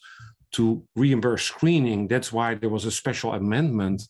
[0.52, 2.08] to reimburse screening.
[2.08, 4.02] That's why there was a special amendment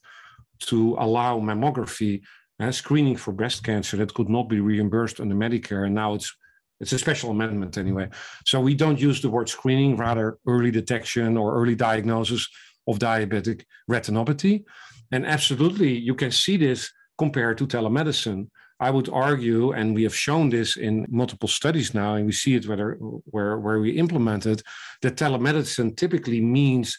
[0.71, 2.23] to allow mammography
[2.61, 6.35] uh, screening for breast cancer that could not be reimbursed under Medicare, and now it's
[6.81, 8.09] it's a special amendment anyway.
[8.47, 12.49] So we don't use the word screening, rather early detection or early diagnosis
[12.87, 14.65] of diabetic retinopathy.
[15.11, 18.49] And absolutely, you can see this compared to telemedicine.
[18.81, 22.55] I would argue, and we have shown this in multiple studies now, and we see
[22.55, 22.93] it whether
[23.25, 24.63] where, where we implement it,
[25.03, 26.97] that telemedicine typically means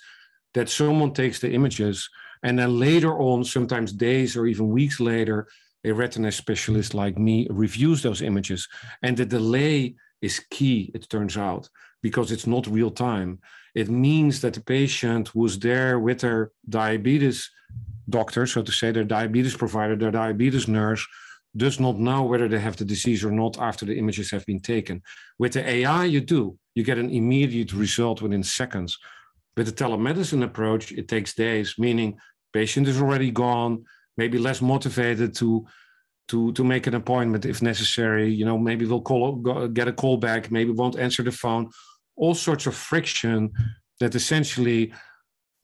[0.56, 2.10] that someone takes the images
[2.44, 5.48] and then later on, sometimes days or even weeks later,
[5.86, 8.68] a retina specialist like me reviews those images.
[9.02, 11.70] And the delay is key, it turns out,
[12.02, 13.40] because it's not real time.
[13.76, 17.50] It means that the patient was there with their diabetes
[18.10, 21.06] doctor, so to say, their diabetes provider, their diabetes nurse,
[21.56, 24.60] does not know whether they have the disease or not after the images have been
[24.60, 25.02] taken.
[25.38, 26.58] With the AI, you do.
[26.76, 28.98] You get an immediate result within seconds.
[29.58, 32.18] With the telemedicine approach, it takes days, meaning
[32.54, 33.84] patient is already gone,
[34.18, 35.66] maybe less motivated to
[36.30, 38.30] to to make an appointment if necessary.
[38.32, 39.36] You know, maybe they'll call
[39.68, 41.70] get a call back, maybe won't answer the phone.
[42.16, 43.52] All sorts of friction
[44.00, 44.94] that essentially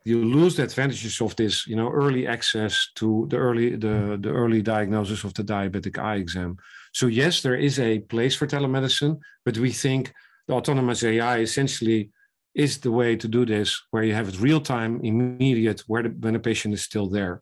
[0.05, 4.29] you lose the advantages of this, you know, early access to the early the the
[4.29, 6.57] early diagnosis of the diabetic eye exam.
[6.93, 10.13] So yes, there is a place for telemedicine, but we think
[10.47, 12.11] the autonomous AI essentially
[12.55, 16.09] is the way to do this, where you have it real time, immediate, where the,
[16.09, 17.41] when the patient is still there.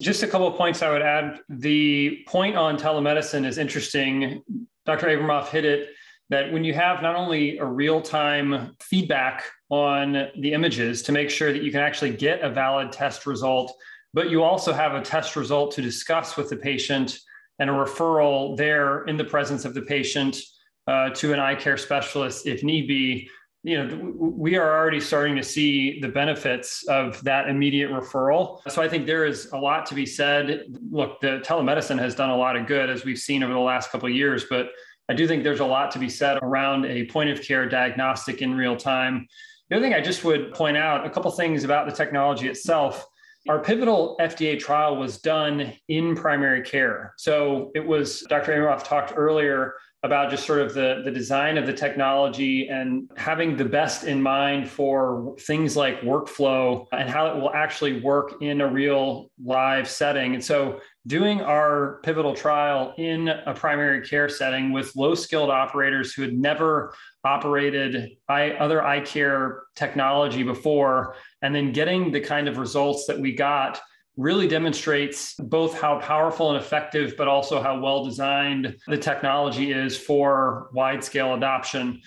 [0.00, 1.40] Just a couple of points I would add.
[1.48, 4.42] The point on telemedicine is interesting.
[4.86, 5.06] Dr.
[5.06, 5.90] Abramoff hit it
[6.30, 11.28] that when you have not only a real time feedback on the images to make
[11.28, 13.74] sure that you can actually get a valid test result,
[14.14, 17.18] but you also have a test result to discuss with the patient
[17.58, 20.38] and a referral there in the presence of the patient
[20.86, 23.28] uh, to an eye care specialist if need be
[23.64, 28.82] you know we are already starting to see the benefits of that immediate referral so
[28.82, 32.36] i think there is a lot to be said look the telemedicine has done a
[32.36, 34.68] lot of good as we've seen over the last couple of years but
[35.08, 38.42] i do think there's a lot to be said around a point of care diagnostic
[38.42, 39.26] in real time
[39.70, 43.06] the other thing i just would point out a couple things about the technology itself
[43.48, 47.12] our pivotal FDA trial was done in primary care.
[47.18, 48.52] So it was, Dr.
[48.52, 49.74] Abramoff talked earlier
[50.04, 54.20] about just sort of the, the design of the technology and having the best in
[54.20, 59.88] mind for things like workflow and how it will actually work in a real live
[59.88, 60.34] setting.
[60.34, 66.12] And so doing our pivotal trial in a primary care setting with low skilled operators
[66.12, 72.58] who had never operated other eye care technology before, and then getting the kind of
[72.58, 73.80] results that we got
[74.16, 79.96] really demonstrates both how powerful and effective, but also how well designed the technology is
[79.96, 82.00] for wide scale adoption.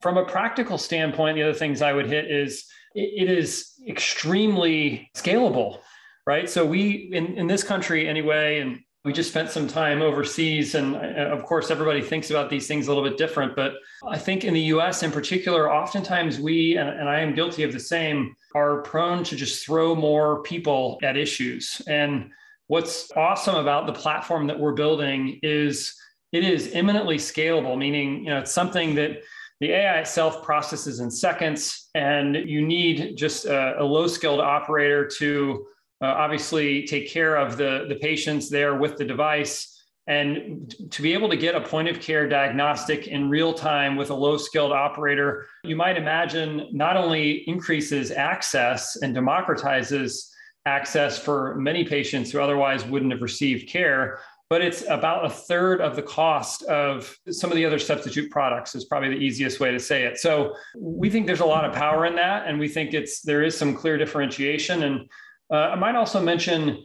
[0.00, 2.64] From a practical standpoint, the other things I would hit is
[2.94, 5.78] it is extremely scalable,
[6.26, 6.48] right?
[6.48, 10.96] So we in, in this country anyway, and we just spent some time overseas and
[10.96, 13.72] uh, of course everybody thinks about these things a little bit different but
[14.08, 17.72] i think in the us in particular oftentimes we and, and, i am guilty of
[17.72, 22.30] the same are prone to just throw more people at issues and
[22.66, 25.94] what's awesome about the platform that we're building is
[26.32, 29.22] it is imminently scalable meaning you know it's something that
[29.60, 35.06] the ai itself processes in seconds and you need just a, a low skilled operator
[35.06, 35.66] to
[36.00, 39.77] uh, obviously take care of the, the patients there with the device.
[40.08, 44.08] And to be able to get a point of care diagnostic in real time with
[44.08, 50.30] a low skilled operator, you might imagine not only increases access and democratizes
[50.64, 55.82] access for many patients who otherwise wouldn't have received care, but it's about a third
[55.82, 59.70] of the cost of some of the other substitute products is probably the easiest way
[59.70, 60.18] to say it.
[60.18, 63.42] So we think there's a lot of power in that and we think it's there
[63.42, 64.84] is some clear differentiation.
[64.84, 65.10] And
[65.52, 66.82] uh, I might also mention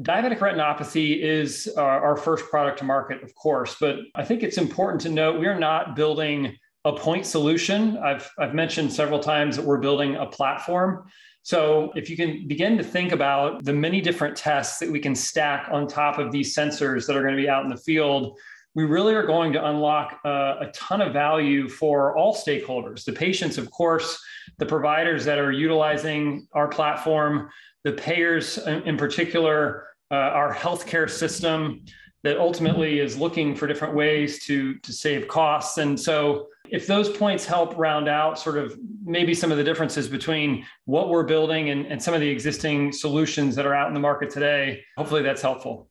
[0.00, 4.58] diabetic retinopathy is our, our first product to market, of course, but I think it's
[4.58, 7.98] important to note we are not building a point solution.
[7.98, 11.06] I've, I've mentioned several times that we're building a platform.
[11.44, 15.14] So, if you can begin to think about the many different tests that we can
[15.14, 18.38] stack on top of these sensors that are going to be out in the field,
[18.74, 23.12] we really are going to unlock uh, a ton of value for all stakeholders the
[23.12, 24.22] patients, of course,
[24.58, 27.50] the providers that are utilizing our platform,
[27.84, 31.84] the payers in particular, uh, our healthcare system
[32.22, 35.78] that ultimately is looking for different ways to, to save costs.
[35.78, 40.08] And so if those points help round out sort of maybe some of the differences
[40.08, 43.94] between what we're building and, and some of the existing solutions that are out in
[43.94, 45.88] the market today, hopefully that's helpful.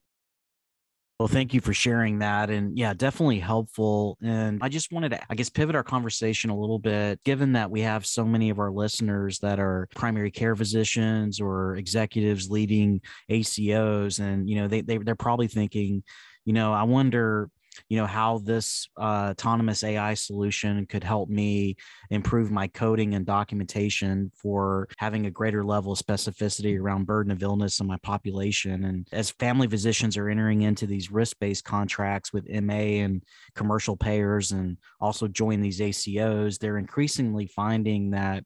[1.21, 2.49] Well, thank you for sharing that.
[2.49, 4.17] And yeah, definitely helpful.
[4.23, 7.69] And I just wanted to, I guess, pivot our conversation a little bit, given that
[7.69, 13.01] we have so many of our listeners that are primary care physicians or executives leading
[13.29, 14.19] ACOs.
[14.19, 16.01] And, you know, they, they, they're probably thinking,
[16.43, 17.51] you know, I wonder
[17.89, 21.75] you know how this uh, autonomous ai solution could help me
[22.09, 27.41] improve my coding and documentation for having a greater level of specificity around burden of
[27.43, 28.85] illness in my population.
[28.85, 33.23] And as family physicians are entering into these risk-based contracts with ma and
[33.55, 38.43] commercial payers and also join these acos they're increasingly finding that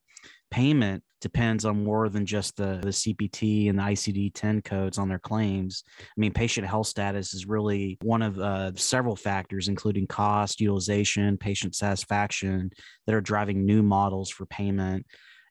[0.52, 5.10] payment depends on more than just the, the CPT and the ICD 10 codes on
[5.10, 5.84] their claims.
[6.00, 11.36] I mean, patient health status is really one of uh, several factors, including cost, utilization,
[11.36, 12.70] patient satisfaction,
[13.08, 15.04] that are driving new models for payment.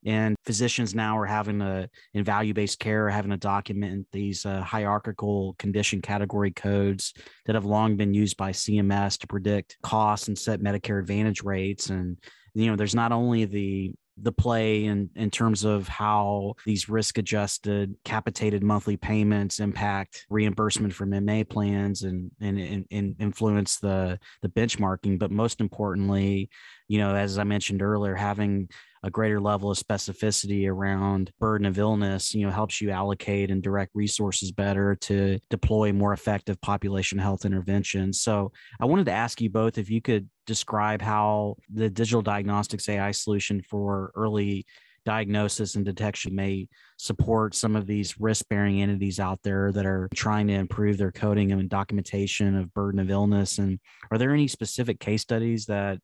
[0.06, 4.60] And physicians now are having to, in value based care, having to document these uh,
[4.60, 7.14] hierarchical condition category codes
[7.46, 11.90] that have long been used by CMS to predict costs and set Medicare Advantage rates.
[11.90, 12.16] And,
[12.54, 17.18] you know, there's not only the the play in, in terms of how these risk
[17.18, 24.18] adjusted capitated monthly payments impact reimbursement from MA plans and, and, and, and influence the,
[24.42, 25.18] the benchmarking.
[25.18, 26.50] But most importantly,
[26.86, 28.68] you know, as I mentioned earlier, having
[29.04, 33.62] a greater level of specificity around burden of illness, you know, helps you allocate and
[33.62, 38.22] direct resources better to deploy more effective population health interventions.
[38.22, 38.50] So
[38.80, 43.10] I wanted to ask you both if you could describe how the digital diagnostics AI
[43.10, 44.64] solution for early
[45.04, 50.08] diagnosis and detection may support some of these risk bearing entities out there that are
[50.14, 53.78] trying to improve their coding and documentation of burden of illness and
[54.10, 55.98] are there any specific case studies that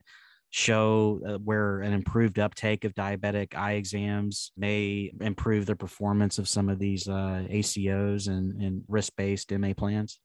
[0.50, 6.48] show uh, where an improved uptake of diabetic eye exams may improve the performance of
[6.48, 10.18] some of these uh, ACOs and, and risk-based MA plans?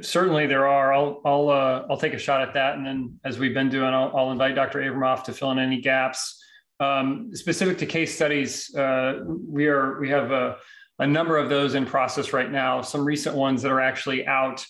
[0.00, 0.92] Certainly, there are.
[0.92, 3.92] I'll I'll uh, I'll take a shot at that, and then as we've been doing,
[3.92, 4.78] I'll, I'll invite Dr.
[4.78, 6.40] Abramoff to fill in any gaps.
[6.80, 10.56] Um, specific to case studies, uh, we are we have a,
[11.00, 12.82] a number of those in process right now.
[12.82, 14.64] Some recent ones that are actually out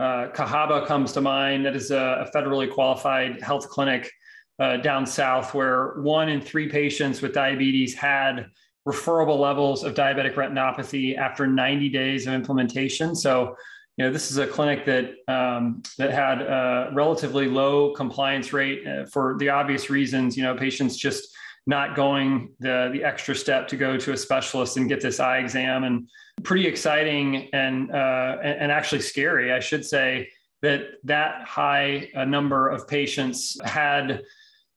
[0.00, 1.66] uh, Cahaba comes to mind.
[1.66, 4.10] That is a, a federally qualified health clinic
[4.58, 8.46] uh, down south where one in three patients with diabetes had
[8.86, 13.14] referable levels of diabetic retinopathy after 90 days of implementation.
[13.14, 13.56] So,
[13.98, 18.86] you know, this is a clinic that um, that had a relatively low compliance rate
[18.86, 20.34] uh, for the obvious reasons.
[20.34, 21.28] You know, patients just
[21.66, 25.38] not going the the extra step to go to a specialist and get this eye
[25.38, 26.08] exam and
[26.42, 30.28] pretty exciting and uh, and, actually scary i should say
[30.62, 34.22] that that high a number of patients had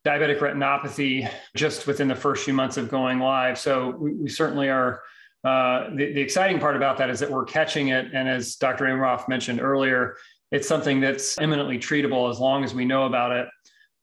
[0.05, 3.57] diabetic retinopathy just within the first few months of going live.
[3.57, 5.01] So we, we certainly are
[5.45, 8.07] uh, the, the exciting part about that is that we're catching it.
[8.13, 10.15] And as dr Abramoff mentioned earlier
[10.53, 13.47] it's something that's eminently treatable as long as we know about it.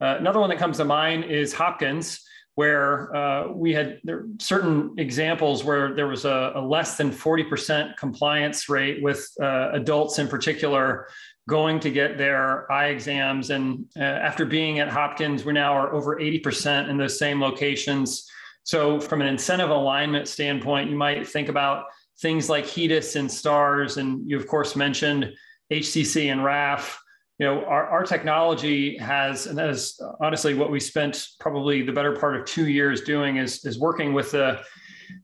[0.00, 2.26] Uh, another one that comes to mind is Hopkins,
[2.56, 4.00] where uh, we had
[4.38, 10.18] certain examples where there was a, a less than 40% compliance rate with uh, adults
[10.18, 11.08] in particular
[11.48, 13.50] going to get their eye exams.
[13.50, 18.28] And uh, after being at Hopkins, we now are over 80% in those same locations.
[18.62, 21.86] So, from an incentive alignment standpoint, you might think about
[22.20, 25.32] things like HEDIS and STARS, and you, of course, mentioned
[25.72, 27.00] HCC and RAF
[27.40, 31.92] you know our, our technology has and that is honestly what we spent probably the
[31.92, 34.60] better part of two years doing is is working with the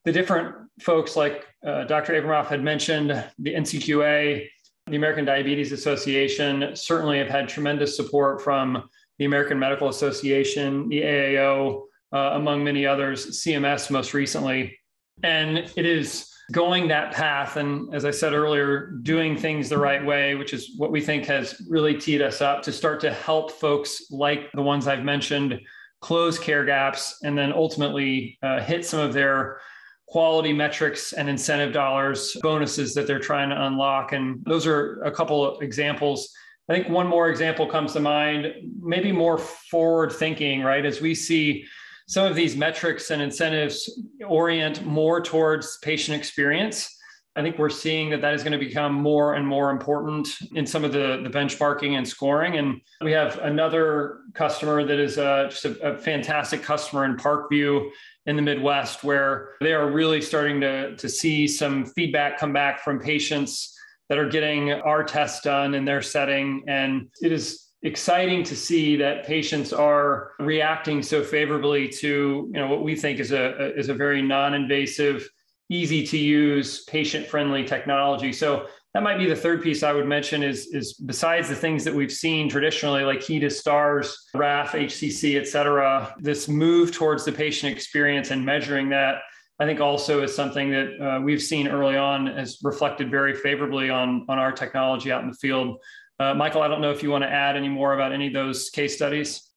[0.05, 4.49] the different folks like uh, dr abramoff had mentioned the ncqa
[4.87, 8.89] the american diabetes association certainly have had tremendous support from
[9.19, 14.79] the american medical association the aao uh, among many others cms most recently.
[15.23, 20.05] And it is going that path and as i said earlier doing things the right
[20.05, 23.51] way which is what we think has really teed us up to start to help
[23.51, 25.61] folks like the ones i've mentioned
[26.01, 29.59] close care gaps and then ultimately uh, hit some of their
[30.07, 35.11] quality metrics and incentive dollars bonuses that they're trying to unlock and those are a
[35.11, 36.33] couple of examples.
[36.69, 40.85] I think one more example comes to mind maybe more forward thinking right?
[40.85, 41.65] As we see
[42.07, 46.93] some of these metrics and incentives orient more towards patient experience.
[47.35, 50.65] I think we're seeing that that is going to become more and more important in
[50.67, 52.57] some of the, the benchmarking and scoring.
[52.57, 57.91] And we have another customer that is uh, just a, a fantastic customer in Parkview
[58.25, 62.83] in the Midwest, where they are really starting to, to see some feedback come back
[62.83, 63.77] from patients
[64.09, 66.65] that are getting our tests done in their setting.
[66.69, 72.67] And it is exciting to see that patients are reacting so favorably to you know
[72.67, 75.29] what we think is a is a very non-invasive
[75.71, 80.07] easy to use patient friendly technology so that might be the third piece i would
[80.07, 85.41] mention is is besides the things that we've seen traditionally like HEDIS stars raf hcc
[85.41, 89.19] et cetera this move towards the patient experience and measuring that
[89.59, 93.89] I think also is something that uh, we've seen early on has reflected very favorably
[93.89, 95.79] on, on our technology out in the field.
[96.19, 98.33] Uh, Michael, I don't know if you want to add any more about any of
[98.33, 99.51] those case studies.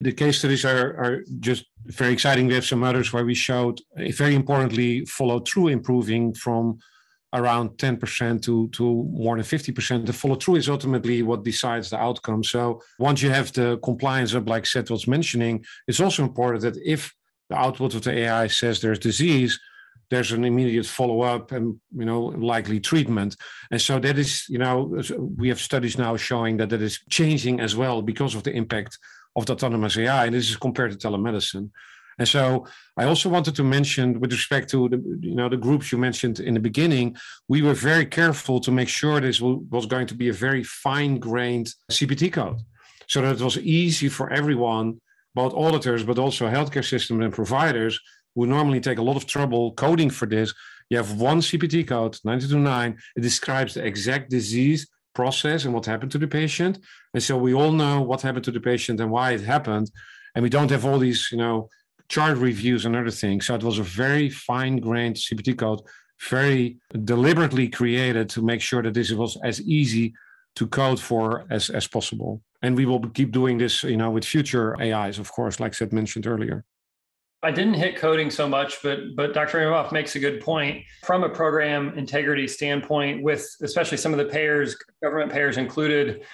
[0.00, 2.46] The case studies are, are just very exciting.
[2.46, 6.78] We have some others where we showed, uh, very importantly, follow through improving from
[7.32, 10.06] around 10% to, to more than 50%.
[10.06, 12.44] The follow through is ultimately what decides the outcome.
[12.44, 16.80] So once you have the compliance up, like Seth was mentioning, it's also important that
[16.84, 17.12] if
[17.50, 19.58] the output of the AI says there's disease,
[20.10, 22.22] there's an immediate follow-up and you know
[22.54, 23.36] likely treatment.
[23.70, 25.00] And so that is you know
[25.36, 28.98] we have studies now showing that that is changing as well because of the impact
[29.34, 31.70] of the autonomous ai and this is compared to telemedicine.
[32.18, 35.92] And so i also wanted to mention with respect to the you know the groups
[35.92, 37.16] you mentioned in the beginning
[37.48, 41.68] we were very careful to make sure this was going to be a very fine-grained
[41.90, 42.60] cpt code.
[43.08, 45.00] So that it was easy for everyone
[45.34, 48.00] both auditors but also healthcare systems and providers
[48.36, 50.54] who normally take a lot of trouble coding for this.
[50.90, 52.96] You have one CPT code, 929.
[53.16, 56.78] It describes the exact disease process and what happened to the patient.
[57.14, 59.90] And so we all know what happened to the patient and why it happened.
[60.34, 61.68] And we don't have all these, you know,
[62.08, 63.46] chart reviews and other things.
[63.46, 65.80] So it was a very fine-grained CPT code,
[66.28, 70.14] very deliberately created to make sure that this was as easy
[70.56, 72.42] to code for as, as possible.
[72.62, 75.92] And we will keep doing this, you know, with future AIs, of course, like Seth
[75.92, 76.64] mentioned earlier.
[77.42, 79.58] I didn't hit coding so much, but but Dr.
[79.58, 84.24] Abramoff makes a good point from a program integrity standpoint, with especially some of the
[84.24, 86.24] payers, government payers included.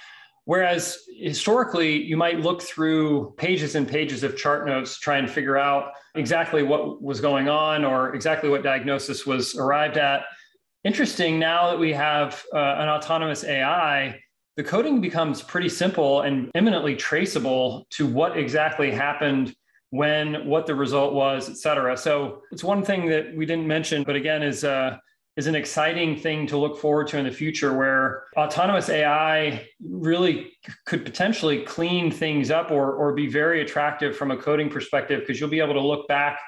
[0.45, 5.29] Whereas historically, you might look through pages and pages of chart notes to try and
[5.29, 10.23] figure out exactly what was going on or exactly what diagnosis was arrived at.
[10.83, 14.19] Interesting now that we have uh, an autonomous AI,
[14.57, 19.55] the coding becomes pretty simple and eminently traceable to what exactly happened
[19.93, 21.95] when, what the result was, et cetera.
[21.95, 24.97] So it's one thing that we didn't mention, but again, is uh,
[25.37, 30.51] is an exciting thing to look forward to in the future where autonomous AI really
[30.87, 35.39] could potentially clean things up or, or be very attractive from a coding perspective because
[35.39, 36.39] you'll be able to look back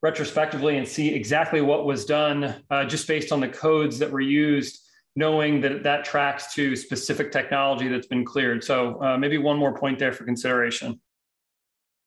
[0.00, 4.20] retrospectively and see exactly what was done uh, just based on the codes that were
[4.20, 4.78] used
[5.16, 9.76] knowing that that tracks to specific technology that's been cleared so uh, maybe one more
[9.76, 11.00] point there for consideration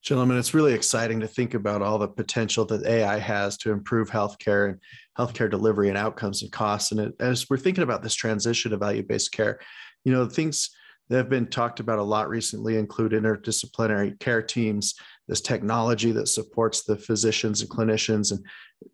[0.05, 4.07] Gentlemen, it's really exciting to think about all the potential that AI has to improve
[4.07, 4.79] healthcare and
[5.17, 6.91] healthcare delivery and outcomes and costs.
[6.91, 9.59] And as we're thinking about this transition to value based care,
[10.03, 10.69] you know, things
[11.09, 14.93] that have been talked about a lot recently include interdisciplinary care teams,
[15.27, 18.45] this technology that supports the physicians and clinicians and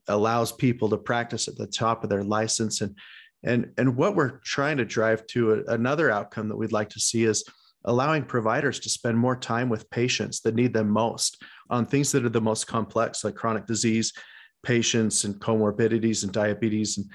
[0.07, 2.79] allows people to practice at the top of their license.
[2.79, 2.97] And,
[3.43, 7.25] and, and what we're trying to drive to another outcome that we'd like to see
[7.25, 7.43] is
[7.85, 12.25] allowing providers to spend more time with patients that need them most on things that
[12.25, 14.13] are the most complex, like chronic disease,
[14.63, 16.97] patients, and comorbidities and diabetes.
[16.97, 17.09] And,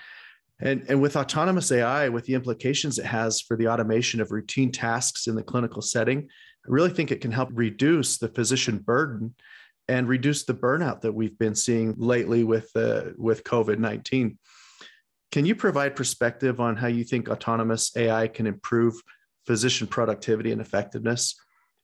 [0.58, 4.72] and, and with autonomous AI, with the implications it has for the automation of routine
[4.72, 6.28] tasks in the clinical setting,
[6.66, 9.34] I really think it can help reduce the physician burden
[9.88, 14.38] and reduce the burnout that we've been seeing lately with, uh, with COVID 19.
[15.30, 18.94] Can you provide perspective on how you think autonomous AI can improve
[19.46, 21.34] physician productivity and effectiveness,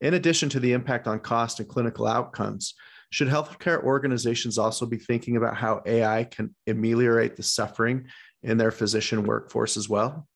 [0.00, 2.74] in addition to the impact on cost and clinical outcomes.
[3.10, 8.06] Should healthcare organizations also be thinking about how AI can ameliorate the suffering
[8.42, 10.26] in their physician workforce as well?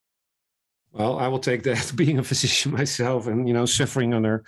[0.92, 4.44] Well, I will take that being a physician myself and you know suffering under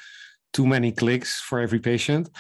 [0.53, 2.31] too many clicks for every patient.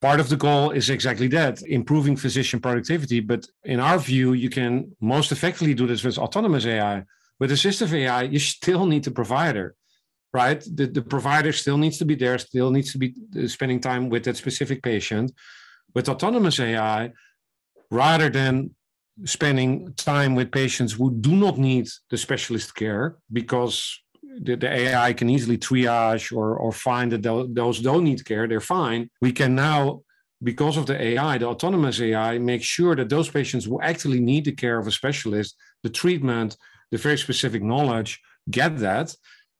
[0.00, 3.20] Part of the goal is exactly that, improving physician productivity.
[3.20, 7.04] But in our view, you can most effectively do this with autonomous AI
[7.40, 9.74] with assistive AI, you still need the provider,
[10.32, 10.60] right?
[10.60, 14.08] The, the provider still needs to be there, still needs to be uh, spending time
[14.08, 15.32] with that specific patient.
[15.94, 17.12] With autonomous AI,
[17.90, 18.74] rather than
[19.24, 24.00] spending time with patients who do not need the specialist care because
[24.40, 27.22] the, the AI can easily triage or, or find that
[27.54, 29.08] those don't need care, they're fine.
[29.20, 30.02] We can now,
[30.42, 34.44] because of the AI, the autonomous AI, make sure that those patients who actually need
[34.44, 36.56] the care of a specialist, the treatment,
[36.90, 38.20] the very specific knowledge
[38.50, 39.14] get that.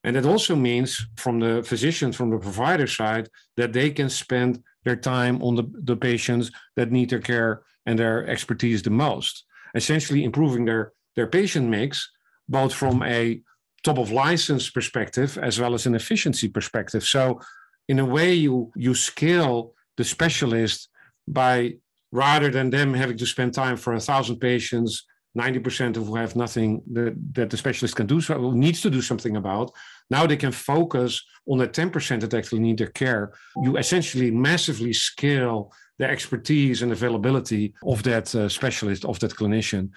[0.05, 4.62] And that also means from the physician, from the provider side, that they can spend
[4.85, 9.45] their time on the, the patients that need their care and their expertise the most,
[9.75, 12.11] essentially improving their, their patient mix,
[12.49, 13.41] both from a
[13.83, 17.05] top of license perspective as well as an efficiency perspective.
[17.05, 17.41] So
[17.89, 20.89] in a way you you scale the specialist
[21.29, 21.75] by
[22.11, 25.05] rather than them having to spend time for a thousand patients
[25.37, 29.03] 90% of who have nothing that, that the specialist can do so needs to do
[29.03, 29.72] something about
[30.11, 33.32] now they can focus on the 10% that actually need their care.
[33.62, 39.91] You essentially massively scale the expertise and availability of that uh, specialist of that clinician.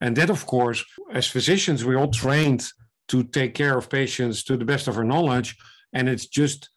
[0.00, 2.66] And that of course as physicians we're all trained
[3.08, 5.56] to take care of patients to the best of our knowledge
[5.92, 6.70] and it's just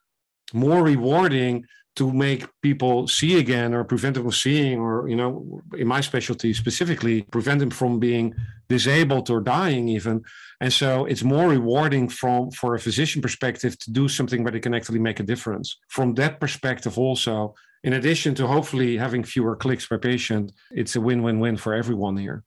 [0.54, 1.66] more rewarding
[1.96, 6.02] to make people see again or prevent them from seeing or you know in my
[6.02, 8.34] specialty specifically prevent them from being
[8.68, 10.24] disabled or dying even.
[10.60, 14.60] And so it's more rewarding from for a physician perspective to do something where they
[14.60, 15.78] can actually make a difference.
[15.90, 21.02] From that perspective also in addition to hopefully having fewer clicks per patient it's a
[21.02, 22.44] win-win-win for everyone here.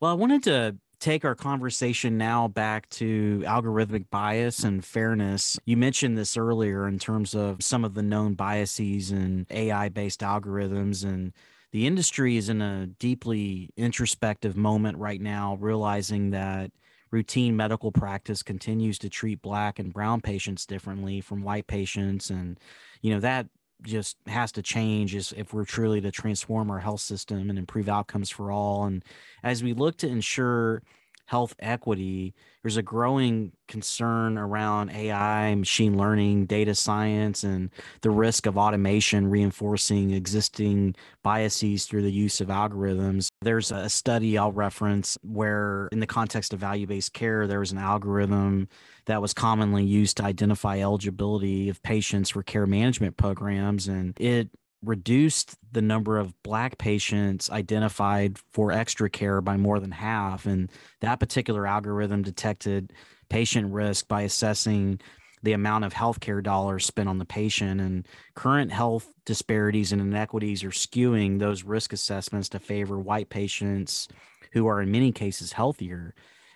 [0.00, 5.58] Well i wanted to take our conversation now back to algorithmic bias and fairness.
[5.64, 10.20] You mentioned this earlier in terms of some of the known biases and AI based
[10.20, 11.04] algorithms.
[11.04, 11.32] And
[11.72, 16.70] the industry is in a deeply introspective moment right now, realizing that
[17.10, 22.30] routine medical practice continues to treat black and brown patients differently from white patients.
[22.30, 22.58] And,
[23.02, 23.46] you know, that
[23.84, 27.88] just has to change is if we're truly to transform our health system and improve
[27.88, 28.84] outcomes for all.
[28.84, 29.04] And
[29.42, 30.82] as we look to ensure
[31.26, 37.70] health equity, there's a growing concern around AI, machine learning, data science, and
[38.02, 43.28] the risk of automation reinforcing existing biases through the use of algorithms.
[43.42, 47.72] There's a study I'll reference where, in the context of value based care, there was
[47.72, 48.68] an algorithm
[49.06, 54.50] that was commonly used to identify eligibility of patients for care management programs, and it
[54.84, 60.70] reduced the number of black patients identified for extra care by more than half and
[61.00, 62.92] that particular algorithm detected
[63.28, 65.00] patient risk by assessing
[65.42, 70.64] the amount of healthcare dollars spent on the patient and current health disparities and inequities
[70.64, 74.08] are skewing those risk assessments to favor white patients
[74.52, 76.14] who are in many cases healthier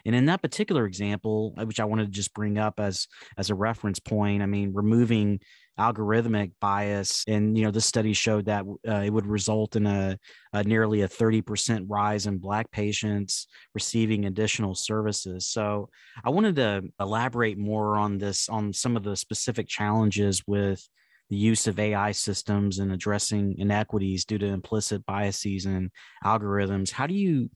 [0.08, 3.06] and in that particular example which i wanted to just bring up as
[3.36, 5.38] as a reference point i mean removing
[5.78, 10.18] algorithmic bias and you know this study showed that uh, it would result in a,
[10.52, 15.46] a, nearly a 30% rise in black patients receiving additional services.
[15.46, 15.88] So
[16.24, 20.86] i wanted to elaborate more on this on some of the specific challenges with
[21.30, 25.90] the use of ai systems and addressing inequities due to implicit biases and
[26.24, 26.90] algorithms.
[26.90, 27.50] How do you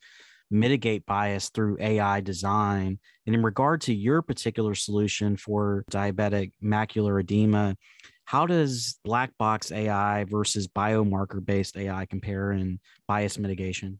[0.53, 2.99] mitigate bias through AI design.
[3.27, 7.77] And in regard to your particular solution for diabetic macular edema,
[8.25, 12.79] how does black box AI versus biomarker based AI compare in
[13.09, 13.99] bias mitigation?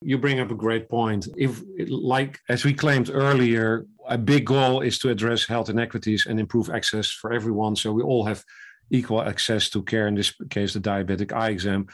[0.00, 1.28] You bring up a great point.
[1.36, 6.38] If, like, as we claimed earlier, a big goal is to address health inequities and
[6.38, 7.74] improve access for everyone.
[7.74, 8.44] So we all have
[8.90, 11.86] equal access to care, in this case, the diabetic eye exam.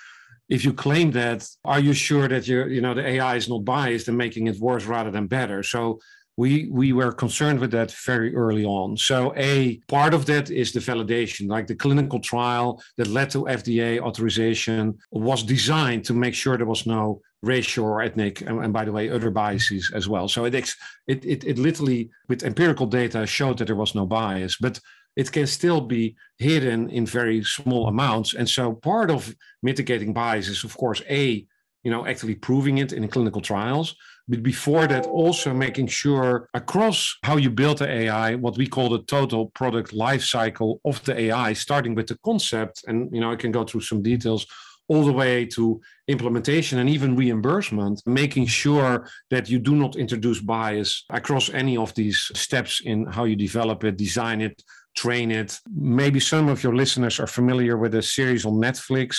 [0.50, 3.64] If you claim that, are you sure that you you know the AI is not
[3.64, 5.62] biased and making it worse rather than better?
[5.62, 6.00] So
[6.36, 8.96] we we were concerned with that very early on.
[8.96, 13.44] So a part of that is the validation, like the clinical trial that led to
[13.44, 18.72] FDA authorization was designed to make sure there was no racial or ethnic, and, and
[18.72, 20.28] by the way, other biases as well.
[20.28, 24.56] So it, it it it literally with empirical data showed that there was no bias,
[24.60, 24.80] but
[25.20, 28.30] it can still be hidden in very small amounts.
[28.38, 31.46] And so part of mitigating bias is, of course, a
[31.84, 33.88] you know actually proving it in clinical trials
[34.28, 36.98] but before that also making sure across
[37.28, 41.14] how you build the ai what we call the total product life cycle of the
[41.24, 44.42] ai starting with the concept and you know i can go through some details
[44.90, 50.40] all the way to implementation and even reimbursement, making sure that you do not introduce
[50.40, 54.60] bias across any of these steps in how you develop it, design it,
[54.96, 55.58] train it.
[55.74, 59.18] Maybe some of your listeners are familiar with a series on Netflix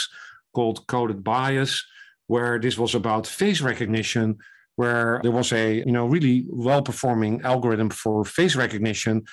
[0.54, 1.84] called Coded Bias,
[2.28, 4.38] where this was about face recognition,
[4.76, 9.24] where there was a you know really well performing algorithm for face recognition,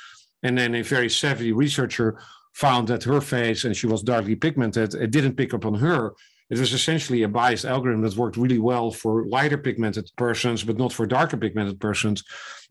[0.42, 2.20] and then a very savvy researcher
[2.54, 4.94] found that her face and she was darkly pigmented.
[4.94, 6.14] It didn't pick up on her
[6.50, 10.78] it was essentially a biased algorithm that worked really well for lighter pigmented persons, but
[10.78, 12.24] not for darker pigmented persons.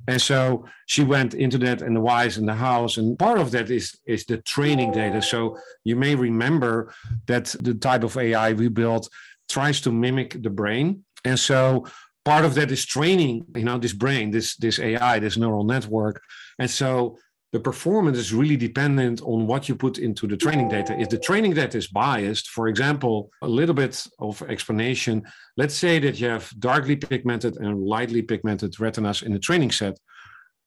[0.08, 2.98] And so she went into that and the whys and the hows.
[2.98, 5.22] And part of that is, is the training data.
[5.22, 6.94] So you may remember
[7.28, 9.10] that the type of AI we built
[9.48, 11.04] tries to mimic the brain.
[11.24, 11.86] And so
[12.26, 16.22] part of that is training, you know, this brain, this this AI, this neural network.
[16.60, 17.18] And so
[17.58, 20.96] the performance is really dependent on what you put into the training data.
[21.00, 25.24] If the training data is biased, for example, a little bit of explanation,
[25.62, 29.98] let's say that you have darkly pigmented and lightly pigmented retinas in the training set.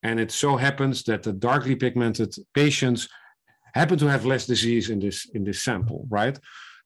[0.02, 3.08] And it so happens that the darkly pigmented patients
[3.72, 6.36] happen to have less disease in this, in this sample, right?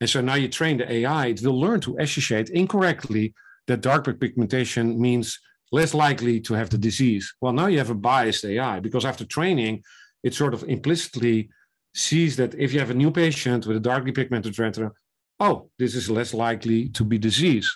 [0.03, 3.33] And so now you train the AI, it will learn to associate incorrectly
[3.69, 5.41] that dark pigmentation means
[5.79, 7.25] less likely to have the disease.
[7.41, 9.83] Well, now you have a biased AI because after training,
[10.23, 11.49] it sort of implicitly
[11.95, 14.91] sees that if you have a new patient with a darkly pigmented retina,
[15.41, 17.69] oh, this is less likely to be disease.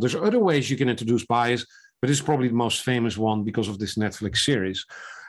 [0.00, 1.62] There's other ways you can introduce bias,
[2.00, 4.84] but it's probably the most famous one because of this Netflix series.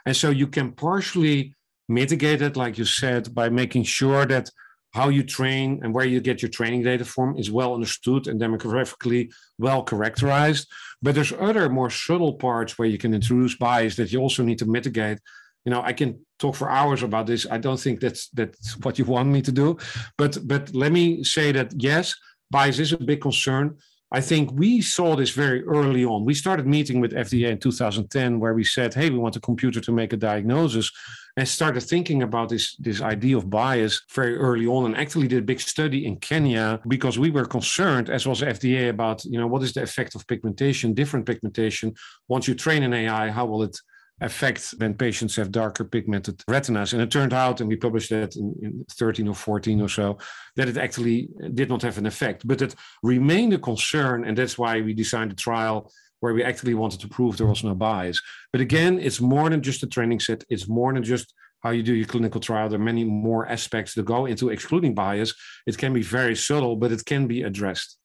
[0.06, 1.54] And so you can partially
[1.88, 4.50] mitigate it, like you said, by making sure that
[4.92, 8.40] how you train and where you get your training data from is well understood and
[8.40, 10.66] demographically well characterized.
[11.02, 14.58] But there's other more subtle parts where you can introduce bias that you also need
[14.58, 15.18] to mitigate.
[15.64, 17.46] You know, I can talk for hours about this.
[17.50, 19.76] I don't think that's that's what you want me to do.
[20.16, 22.14] But but let me say that yes,
[22.50, 23.76] bias is a big concern.
[24.10, 26.24] I think we saw this very early on.
[26.24, 29.80] We started meeting with FDA in 2010, where we said, "Hey, we want a computer
[29.82, 30.90] to make a diagnosis,"
[31.38, 34.86] and started thinking about this this idea of bias very early on.
[34.86, 38.88] And actually did a big study in Kenya because we were concerned, as was FDA,
[38.90, 41.94] about you know what is the effect of pigmentation, different pigmentation.
[42.26, 43.76] Once you train an AI, how will it
[44.20, 46.92] effect when patients have darker pigmented retinas.
[46.92, 50.18] And it turned out, and we published that in, in, 13 or 14 or so,
[50.56, 52.44] that it actually did not have an effect.
[52.44, 52.74] But it
[53.04, 57.08] remained a concern, and that's why we designed a trial where we actually wanted to
[57.08, 58.20] prove there was no bias.
[58.52, 61.82] But again, it's more than just a training set, it's more than just how you
[61.82, 62.68] do your clinical trial.
[62.68, 65.34] There are many more aspects that go into excluding bias.
[65.66, 67.98] It can be very subtle, but it can be addressed.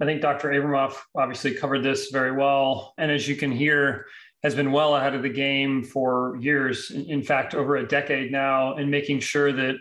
[0.00, 0.50] I think Dr.
[0.50, 2.94] Abramoff obviously covered this very well.
[2.98, 4.06] And as you can hear,
[4.44, 8.76] has been well ahead of the game for years, in fact, over a decade now,
[8.76, 9.74] in making sure that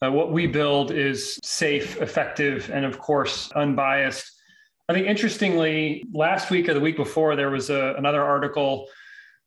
[0.00, 4.37] uh, what we build is safe, effective, and of course, unbiased.
[4.88, 8.88] I think interestingly, last week or the week before, there was a, another article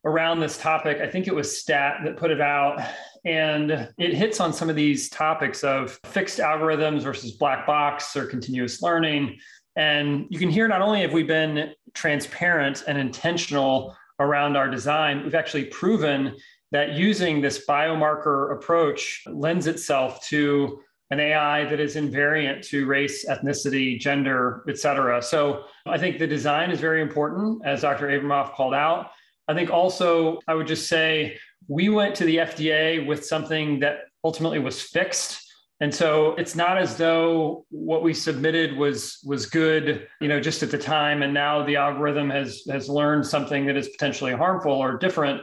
[0.06, 1.00] around this topic.
[1.02, 2.80] I think it was STAT that put it out.
[3.26, 8.26] And it hits on some of these topics of fixed algorithms versus black box or
[8.26, 9.38] continuous learning.
[9.76, 15.24] And you can hear not only have we been transparent and intentional around our design,
[15.24, 16.36] we've actually proven
[16.72, 20.82] that using this biomarker approach lends itself to
[21.12, 25.22] an AI that is invariant to race, ethnicity, gender, et cetera.
[25.22, 28.08] So I think the design is very important, as Dr.
[28.08, 29.12] Abramoff called out.
[29.48, 31.38] I think also, I would just say
[31.68, 35.52] we went to the FDA with something that ultimately was fixed
[35.82, 40.62] and so it's not as though what we submitted was was good, you know, just
[40.62, 44.74] at the time, and now the algorithm has has learned something that is potentially harmful
[44.74, 45.42] or different.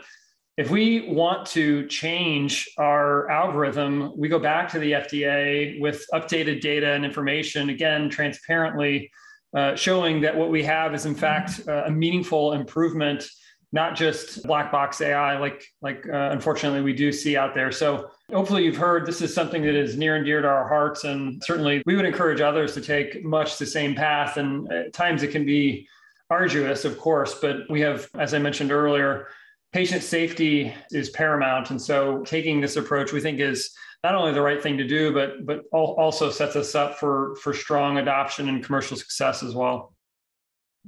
[0.59, 6.61] If we want to change our algorithm, we go back to the FDA with updated
[6.61, 9.09] data and information, again, transparently
[9.57, 13.25] uh, showing that what we have is, in fact, uh, a meaningful improvement,
[13.71, 17.71] not just black box AI, like, like uh, unfortunately we do see out there.
[17.71, 21.05] So hopefully you've heard this is something that is near and dear to our hearts.
[21.05, 24.39] And certainly we would encourage others to take much the same path.
[24.39, 25.87] And at times it can be
[26.31, 29.29] arduous, of course, but we have, as I mentioned earlier,
[29.73, 31.71] patient safety is paramount.
[31.71, 33.71] And so taking this approach, we think is
[34.03, 37.53] not only the right thing to do, but but also sets us up for for
[37.53, 39.95] strong adoption and commercial success as well.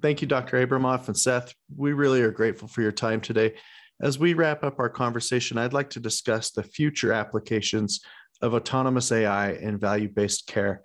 [0.01, 0.65] Thank you, Dr.
[0.65, 1.53] Abramoff and Seth.
[1.77, 3.55] We really are grateful for your time today.
[4.01, 8.01] As we wrap up our conversation, I'd like to discuss the future applications
[8.41, 10.83] of autonomous AI in value based care.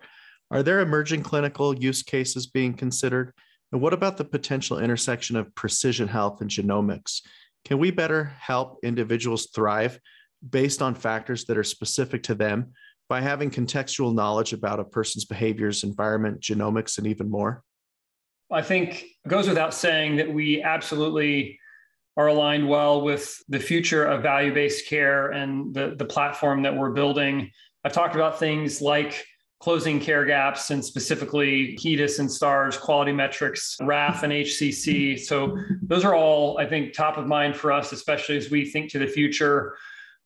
[0.50, 3.32] Are there emerging clinical use cases being considered?
[3.72, 7.22] And what about the potential intersection of precision health and genomics?
[7.66, 9.98] Can we better help individuals thrive
[10.48, 12.72] based on factors that are specific to them
[13.08, 17.64] by having contextual knowledge about a person's behaviors, environment, genomics, and even more?
[18.52, 21.58] I think it goes without saying that we absolutely
[22.16, 26.76] are aligned well with the future of value based care and the, the platform that
[26.76, 27.50] we're building.
[27.84, 29.26] I've talked about things like
[29.58, 35.18] closing care gaps and specifically HEDIS and STARS, quality metrics, RAF and HCC.
[35.18, 38.90] So those are all, I think, top of mind for us, especially as we think
[38.92, 39.76] to the future.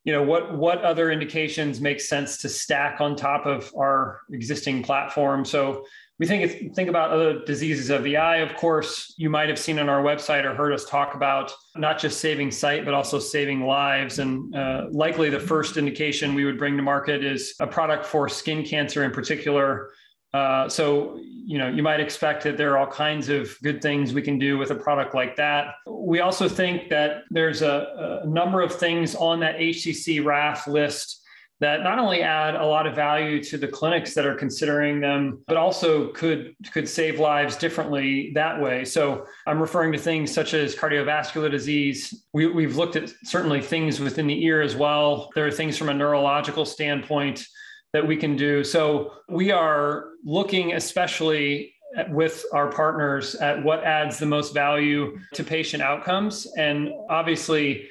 [0.05, 4.83] You know, what what other indications make sense to stack on top of our existing
[4.83, 5.45] platform?
[5.45, 5.85] So
[6.21, 9.79] we think think about other diseases of the eye of course you might have seen
[9.79, 13.67] on our website or heard us talk about not just saving sight but also saving
[13.67, 18.05] lives and uh, likely the first indication we would bring to market is a product
[18.05, 19.91] for skin cancer in particular
[20.33, 24.13] uh, so you know you might expect that there are all kinds of good things
[24.13, 28.29] we can do with a product like that we also think that there's a, a
[28.29, 31.21] number of things on that hcc raf list
[31.61, 35.45] that not only add a lot of value to the clinics that are considering them,
[35.47, 38.85] but also could could save lives differently that way.
[38.85, 42.25] So I'm referring to things such as cardiovascular disease.
[42.33, 45.31] We, we've looked at certainly things within the ear as well.
[45.35, 47.47] There are things from a neurological standpoint
[47.93, 48.63] that we can do.
[48.63, 51.75] So we are looking especially
[52.11, 56.47] with our partners at what adds the most value to patient outcomes.
[56.57, 57.89] And obviously,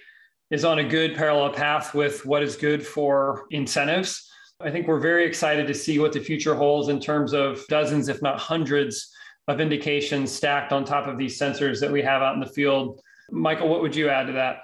[0.51, 4.27] is on a good parallel path with what is good for incentives.
[4.61, 8.07] I think we're very excited to see what the future holds in terms of dozens,
[8.09, 9.13] if not hundreds,
[9.47, 13.01] of indications stacked on top of these sensors that we have out in the field.
[13.31, 14.57] Michael, what would you add to that?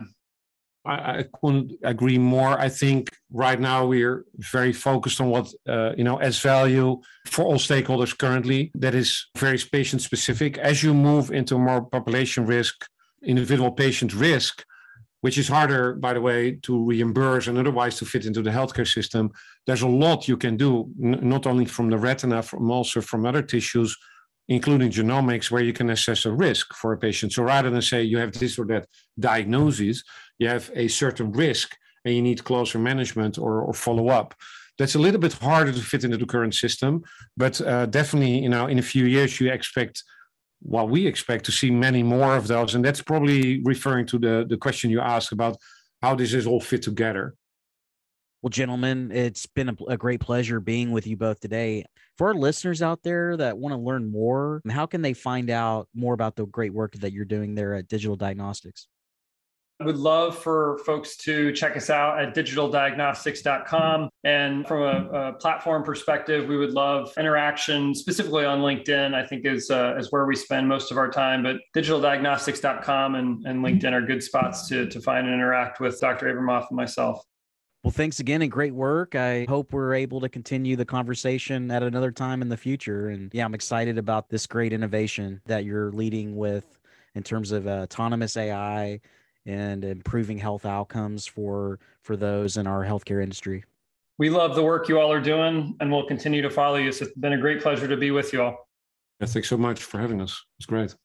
[0.85, 2.59] I, couldn't agree more.
[2.59, 7.43] I think right now we're very focused on what uh, you know as value for
[7.45, 8.71] all stakeholders currently.
[8.75, 10.57] That is very patient specific.
[10.57, 12.85] As you move into more population risk,
[13.23, 14.63] individual patient risk,
[15.21, 18.87] which is harder, by the way, to reimburse and otherwise to fit into the healthcare
[18.87, 19.31] system.
[19.65, 23.25] There's a lot you can do, n- not only from the retina, from also from
[23.25, 23.97] other tissues,
[24.47, 27.33] including genomics, where you can assess a risk for a patient.
[27.33, 28.87] So rather than say you have this or that
[29.19, 30.03] diagnosis,
[30.39, 34.35] you have a certain risk and you need closer management or, or follow up.
[34.77, 37.03] That's a little bit harder to fit into the current system,
[37.37, 40.03] but uh, definitely, you know, in a few years, you expect
[40.61, 42.75] well, we expect to see many more of those.
[42.75, 45.57] And that's probably referring to the, the question you asked about
[46.01, 47.35] how does this all fit together.
[48.41, 51.83] Well, gentlemen, it's been a, a, great pleasure being with you both today.
[52.17, 55.87] For our listeners out there that want to learn more, how can they find out
[55.95, 58.87] more about the great work that you're doing there at Digital Diagnostics?
[59.83, 64.09] Would love for folks to check us out at digitaldiagnostics.com.
[64.23, 69.45] And from a, a platform perspective, we would love interaction, specifically on LinkedIn, I think
[69.45, 71.43] is, uh, is where we spend most of our time.
[71.43, 76.33] But digitaldiagnostics.com and, and LinkedIn are good spots to, to find and interact with Dr.
[76.33, 77.25] Abramoff and myself.
[77.83, 79.13] Well, thanks again and great work.
[79.13, 83.09] I hope we're able to continue the conversation at another time in the future.
[83.09, 86.79] And yeah, I'm excited about this great innovation that you're leading with
[87.13, 89.01] in terms of uh, autonomous AI
[89.45, 93.63] and improving health outcomes for for those in our healthcare industry.
[94.17, 96.91] We love the work you all are doing, and we'll continue to follow you.
[96.91, 98.69] So it's been a great pleasure to be with you all.
[99.19, 100.45] Yeah, thanks so much for having us.
[100.57, 100.95] It's great.